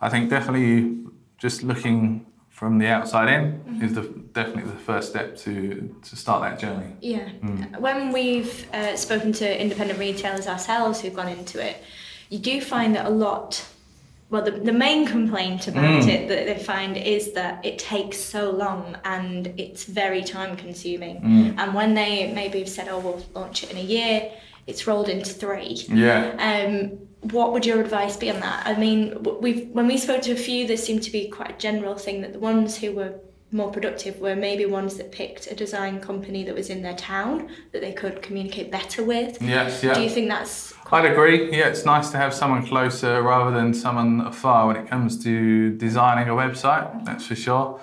I 0.00 0.08
think 0.10 0.30
definitely 0.30 0.98
just 1.38 1.62
looking 1.62 2.26
from 2.54 2.78
the 2.78 2.86
outside 2.86 3.28
in 3.36 3.44
is 3.82 3.94
the, 3.94 4.02
definitely 4.32 4.70
the 4.70 4.78
first 4.90 5.10
step 5.10 5.36
to 5.44 5.54
to 6.08 6.16
start 6.16 6.40
that 6.42 6.58
journey. 6.58 6.90
Yeah. 7.00 7.28
When 7.78 8.12
we've 8.12 8.54
uh, 8.72 8.96
spoken 8.96 9.32
to 9.34 9.62
independent 9.64 9.98
retailers 9.98 10.46
ourselves 10.46 11.00
who've 11.00 11.14
gone 11.14 11.28
into 11.28 11.56
it, 11.68 11.76
you 12.30 12.38
do 12.38 12.60
find 12.60 12.94
that 12.96 13.06
a 13.06 13.14
lot. 13.26 13.66
Well, 14.30 14.42
the, 14.42 14.52
the 14.52 14.72
main 14.72 15.06
complaint 15.06 15.68
about 15.68 16.08
it 16.08 16.28
that 16.28 16.46
they 16.46 16.58
find 16.62 16.96
is 16.96 17.32
that 17.32 17.64
it 17.64 17.78
takes 17.78 18.18
so 18.18 18.50
long 18.50 18.96
and 19.04 19.52
it's 19.58 19.84
very 19.84 20.22
time 20.22 20.56
consuming. 20.56 21.16
And 21.58 21.74
when 21.74 21.94
they 21.94 22.32
maybe 22.32 22.58
have 22.60 22.68
said, 22.68 22.88
oh, 22.88 22.98
we'll 22.98 23.24
launch 23.34 23.62
it 23.62 23.70
in 23.70 23.76
a 23.76 23.88
year, 23.96 24.32
it's 24.66 24.86
rolled 24.86 25.08
into 25.08 25.32
three. 25.32 25.84
Yeah. 25.88 26.34
Um, 26.38 26.98
what 27.32 27.52
would 27.52 27.64
your 27.64 27.80
advice 27.80 28.16
be 28.16 28.30
on 28.30 28.40
that? 28.40 28.66
I 28.66 28.78
mean, 28.78 29.22
we've 29.40 29.68
when 29.70 29.86
we 29.86 29.96
spoke 29.98 30.22
to 30.22 30.32
a 30.32 30.36
few, 30.36 30.66
there 30.66 30.76
seemed 30.76 31.02
to 31.04 31.10
be 31.10 31.28
quite 31.28 31.50
a 31.50 31.58
general 31.58 31.96
thing 31.96 32.20
that 32.22 32.32
the 32.32 32.38
ones 32.38 32.76
who 32.76 32.92
were 32.92 33.14
more 33.50 33.70
productive 33.70 34.18
were 34.20 34.34
maybe 34.34 34.66
ones 34.66 34.96
that 34.96 35.12
picked 35.12 35.46
a 35.46 35.54
design 35.54 36.00
company 36.00 36.42
that 36.44 36.54
was 36.54 36.70
in 36.70 36.82
their 36.82 36.96
town 36.96 37.48
that 37.72 37.80
they 37.80 37.92
could 37.92 38.20
communicate 38.20 38.70
better 38.70 39.04
with. 39.04 39.40
Yes. 39.40 39.82
Yeah. 39.82 39.94
Do 39.94 40.02
you 40.02 40.10
think 40.10 40.28
that's 40.28 40.74
I'd 40.92 41.06
agree. 41.06 41.50
Yeah, 41.56 41.68
it's 41.68 41.84
nice 41.84 42.10
to 42.10 42.18
have 42.18 42.34
someone 42.34 42.66
closer 42.66 43.22
rather 43.22 43.50
than 43.50 43.72
someone 43.74 44.20
afar 44.20 44.66
when 44.66 44.76
it 44.76 44.86
comes 44.86 45.22
to 45.24 45.76
designing 45.76 46.28
a 46.28 46.32
website. 46.32 47.04
That's 47.04 47.26
for 47.26 47.34
sure. 47.34 47.80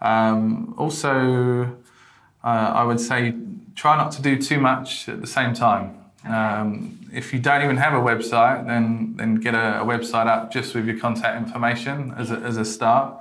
Um, 0.00 0.74
also, 0.76 1.76
uh, 2.44 2.46
I 2.46 2.84
would 2.84 3.00
say 3.00 3.34
try 3.74 3.96
not 3.96 4.12
to 4.12 4.22
do 4.22 4.36
too 4.40 4.60
much 4.60 5.08
at 5.08 5.20
the 5.20 5.26
same 5.26 5.54
time. 5.54 6.01
Um, 6.24 6.98
if 7.12 7.32
you 7.32 7.40
don't 7.40 7.62
even 7.62 7.76
have 7.76 7.94
a 7.94 8.00
website, 8.00 8.66
then 8.66 9.14
then 9.16 9.36
get 9.36 9.54
a, 9.54 9.82
a 9.82 9.84
website 9.84 10.26
up 10.26 10.52
just 10.52 10.74
with 10.74 10.86
your 10.86 10.98
contact 10.98 11.36
information 11.36 12.14
as 12.16 12.30
a, 12.30 12.36
as 12.36 12.56
a 12.56 12.64
start, 12.64 13.20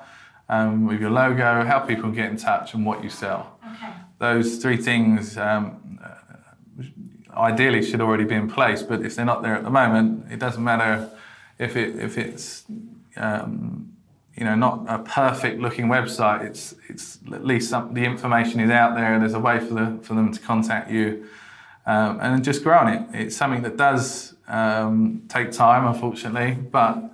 um, 0.50 0.86
with 0.86 1.02
your 1.02 1.10
logo, 1.10 1.66
how 1.66 1.80
people 1.80 2.12
get 2.12 2.30
in 2.30 2.38
touch, 2.38 2.74
and 2.74 2.86
what 2.86 3.04
you 3.04 3.10
sell. 3.10 3.58
okay? 3.76 3.94
Those 4.20 4.58
three 4.58 4.78
things 4.78 5.38
um, 5.38 6.00
ideally 7.36 7.84
should 7.84 8.02
already 8.02 8.24
be 8.24 8.36
in 8.36 8.50
place, 8.50 8.84
but 8.84 9.02
if 9.02 9.16
they're 9.16 9.26
not 9.26 9.42
there 9.42 9.56
at 9.56 9.64
the 9.64 9.70
moment, 9.70 10.32
it 10.32 10.40
doesn't 10.40 10.64
matter 10.64 11.10
if 11.60 11.76
it 11.76 11.96
if 11.98 12.18
it's 12.18 12.64
um, 13.16 13.94
you 14.36 14.44
know 14.44 14.56
not 14.56 14.86
a 14.88 15.00
perfect 15.00 15.60
looking 15.60 15.88
website. 15.88 16.44
It's 16.44 16.76
it's 16.90 17.20
at 17.34 17.46
least 17.46 17.70
some, 17.70 17.94
the 17.94 18.04
information 18.04 18.60
is 18.60 18.70
out 18.70 18.96
there. 18.96 19.20
There's 19.20 19.34
a 19.34 19.40
way 19.40 19.60
for 19.60 19.74
the 19.74 20.00
for 20.04 20.14
them 20.14 20.32
to 20.32 20.40
contact 20.40 20.92
you, 20.92 21.28
um, 21.86 22.20
and 22.22 22.44
just 22.44 22.64
grow 22.64 22.78
on 22.78 22.88
it. 22.88 23.08
It's 23.14 23.36
something 23.36 23.62
that 23.64 23.78
does 23.78 24.36
um, 24.48 25.24
take 25.28 25.52
time, 25.52 25.86
unfortunately, 25.88 26.54
but. 26.56 27.10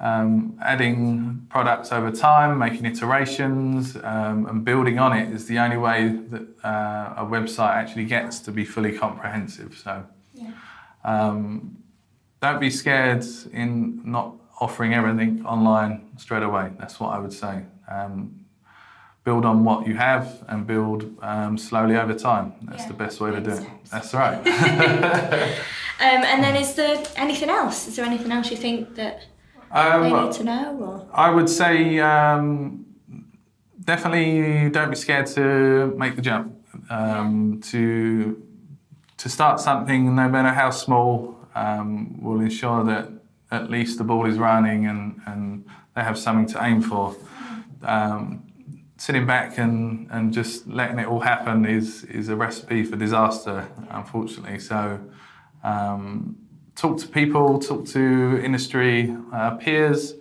Um, 0.00 0.58
adding 0.60 1.46
products 1.48 1.92
over 1.92 2.10
time, 2.10 2.58
making 2.58 2.84
iterations, 2.84 3.96
um, 4.02 4.44
and 4.46 4.64
building 4.64 4.98
on 4.98 5.16
it 5.16 5.32
is 5.32 5.46
the 5.46 5.58
only 5.60 5.76
way 5.78 6.08
that 6.08 6.42
uh, 6.64 7.14
a 7.16 7.24
website 7.24 7.70
actually 7.70 8.04
gets 8.04 8.40
to 8.40 8.50
be 8.50 8.64
fully 8.64 8.92
comprehensive. 8.98 9.78
So, 9.82 10.04
Yeah. 10.34 10.50
um, 11.04 11.78
don't 12.42 12.60
be 12.60 12.70
scared 12.70 13.24
in 13.52 14.02
not 14.04 14.34
offering 14.60 14.92
everything 14.94 15.46
online 15.46 16.02
straight 16.18 16.42
away. 16.42 16.72
That's 16.76 16.98
what 16.98 17.10
I 17.14 17.18
would 17.20 17.32
say. 17.32 17.62
Um, 17.88 18.43
build 19.24 19.44
on 19.44 19.64
what 19.64 19.86
you 19.86 19.94
have 19.96 20.44
and 20.48 20.66
build 20.66 21.04
um, 21.22 21.56
slowly 21.58 21.96
over 21.96 22.14
time. 22.14 22.52
That's 22.62 22.82
Yeah, 22.82 22.88
the 22.88 22.94
best 22.94 23.20
way 23.20 23.30
to 23.30 23.40
do 23.40 23.50
it. 23.50 23.66
That's 23.90 24.12
right. 24.14 24.40
Um, 26.00 26.24
and 26.24 26.42
then 26.42 26.56
is 26.56 26.74
there 26.74 27.00
anything 27.14 27.48
else? 27.48 27.86
Is 27.86 27.94
there 27.94 28.04
anything 28.04 28.32
else 28.32 28.50
you 28.50 28.56
think 28.56 28.96
that 28.96 29.26
they 29.72 29.80
Um, 29.80 30.24
need 30.24 30.32
to 30.32 30.42
know? 30.44 30.76
Or 30.80 31.06
I 31.14 31.30
would 31.30 31.48
say 31.48 32.00
um, 32.00 32.84
definitely 33.84 34.70
don't 34.70 34.90
be 34.90 34.96
scared 34.96 35.26
to 35.36 35.94
make 35.96 36.16
the 36.16 36.22
jump. 36.22 36.52
Um, 36.90 37.60
to 37.70 38.42
to 39.18 39.28
start 39.28 39.60
something, 39.60 40.16
no 40.16 40.28
matter 40.28 40.48
how 40.48 40.70
small, 40.70 41.36
um, 41.54 42.20
will 42.20 42.40
ensure 42.40 42.82
that 42.84 43.08
at 43.52 43.70
least 43.70 43.96
the 43.98 44.04
ball 44.04 44.26
is 44.26 44.36
running 44.36 44.86
and, 44.86 45.20
and 45.26 45.64
they 45.94 46.02
have 46.02 46.18
something 46.18 46.46
to 46.54 46.64
aim 46.64 46.82
for. 46.82 47.14
Um, 47.84 48.42
sitting 49.06 49.26
back 49.26 49.58
and, 49.58 50.08
and 50.10 50.32
just 50.32 50.66
letting 50.66 50.98
it 50.98 51.06
all 51.06 51.20
happen 51.20 51.66
is 51.66 52.04
is 52.04 52.28
a 52.28 52.36
recipe 52.46 52.84
for 52.84 52.96
disaster, 52.96 53.68
unfortunately. 53.90 54.58
So. 54.58 55.00
Um, 55.62 56.36
talk 56.74 56.98
to 56.98 57.08
people, 57.08 57.58
talk 57.58 57.86
to 57.86 58.40
industry 58.44 59.16
uh, 59.32 59.52
peers, 59.56 60.14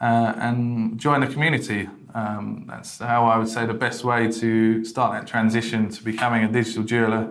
uh, 0.00 0.34
and 0.36 0.98
join 0.98 1.20
the 1.20 1.26
community. 1.26 1.88
Um, 2.14 2.66
that's 2.68 2.98
how 2.98 3.24
I 3.24 3.38
would 3.38 3.48
say 3.48 3.66
the 3.66 3.74
best 3.74 4.04
way 4.04 4.30
to 4.30 4.84
start 4.84 5.12
that 5.14 5.26
transition 5.26 5.88
to 5.88 6.04
becoming 6.04 6.44
a 6.44 6.52
digital 6.52 6.82
jeweler 6.82 7.30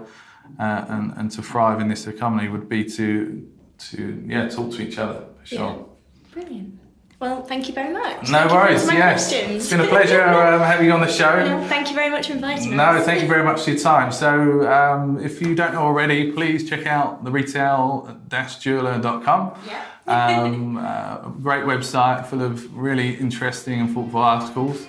uh, 0.59 0.85
and, 0.87 1.13
and 1.17 1.31
to 1.31 1.43
thrive 1.43 1.79
in 1.79 1.87
this 1.87 2.07
economy 2.07 2.49
would 2.49 2.67
be 2.67 2.83
to 2.97 3.47
to 3.89 4.23
yeah 4.27 4.47
talk 4.47 4.71
to 4.71 4.81
each 4.81 4.97
other 4.97 5.25
for 5.39 5.45
sure. 5.45 5.59
Yeah. 5.59 6.33
brilliant. 6.33 6.80
Well, 7.21 7.43
thank 7.43 7.67
you 7.67 7.73
very 7.75 7.93
much. 7.93 8.29
No 8.31 8.39
Thank 8.39 8.49
you 8.49 8.55
worries. 8.57 8.83
Yes, 8.87 9.29
questions. 9.29 9.55
it's 9.57 9.69
been 9.69 9.81
a 9.81 9.85
pleasure 9.87 10.23
um, 10.23 10.59
having 10.61 10.87
you 10.87 10.91
on 10.91 11.01
the 11.01 11.07
show. 11.07 11.45
No, 11.45 11.63
thank 11.67 11.89
you 11.89 11.95
very 11.95 12.09
much 12.09 12.25
for 12.25 12.33
inviting 12.33 12.71
me. 12.71 12.75
No, 12.75 12.85
us. 12.85 13.05
thank 13.05 13.21
you 13.21 13.27
very 13.27 13.43
much 13.43 13.61
for 13.61 13.69
your 13.69 13.77
time. 13.79 14.11
So, 14.11 14.67
um, 14.67 15.19
if 15.23 15.39
you 15.39 15.53
don't 15.53 15.75
know 15.75 15.83
already, 15.83 16.31
please 16.31 16.67
check 16.67 16.87
out 16.87 17.23
the 17.23 17.29
retail-jeweler.com. 17.29 19.51
Yeah. 19.67 19.85
Um, 20.07 20.77
uh, 20.77 21.17
great 21.43 21.65
website 21.65 22.25
full 22.25 22.41
of 22.41 22.75
really 22.75 23.13
interesting 23.17 23.79
and 23.81 23.93
thoughtful 23.93 24.21
articles. 24.21 24.87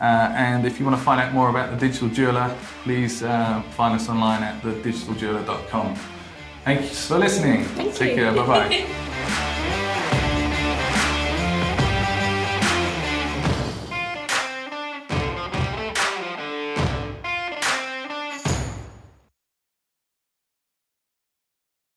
Uh, 0.00 0.30
and 0.36 0.64
if 0.64 0.78
you 0.78 0.84
want 0.86 0.96
to 0.96 1.02
find 1.02 1.20
out 1.20 1.32
more 1.32 1.48
about 1.48 1.72
the 1.72 1.76
Digital 1.84 2.08
Jeweler, 2.10 2.54
please 2.84 3.24
uh, 3.24 3.60
find 3.72 3.96
us 3.96 4.08
online 4.08 4.44
at 4.44 4.62
thedigitaljeweler.com. 4.62 5.96
Thanks 6.64 7.08
for 7.08 7.18
listening. 7.18 7.64
Thank 7.64 7.92
Take 7.96 8.10
you. 8.10 8.16
care. 8.22 8.32
Bye 8.32 8.46
bye. 8.46 8.86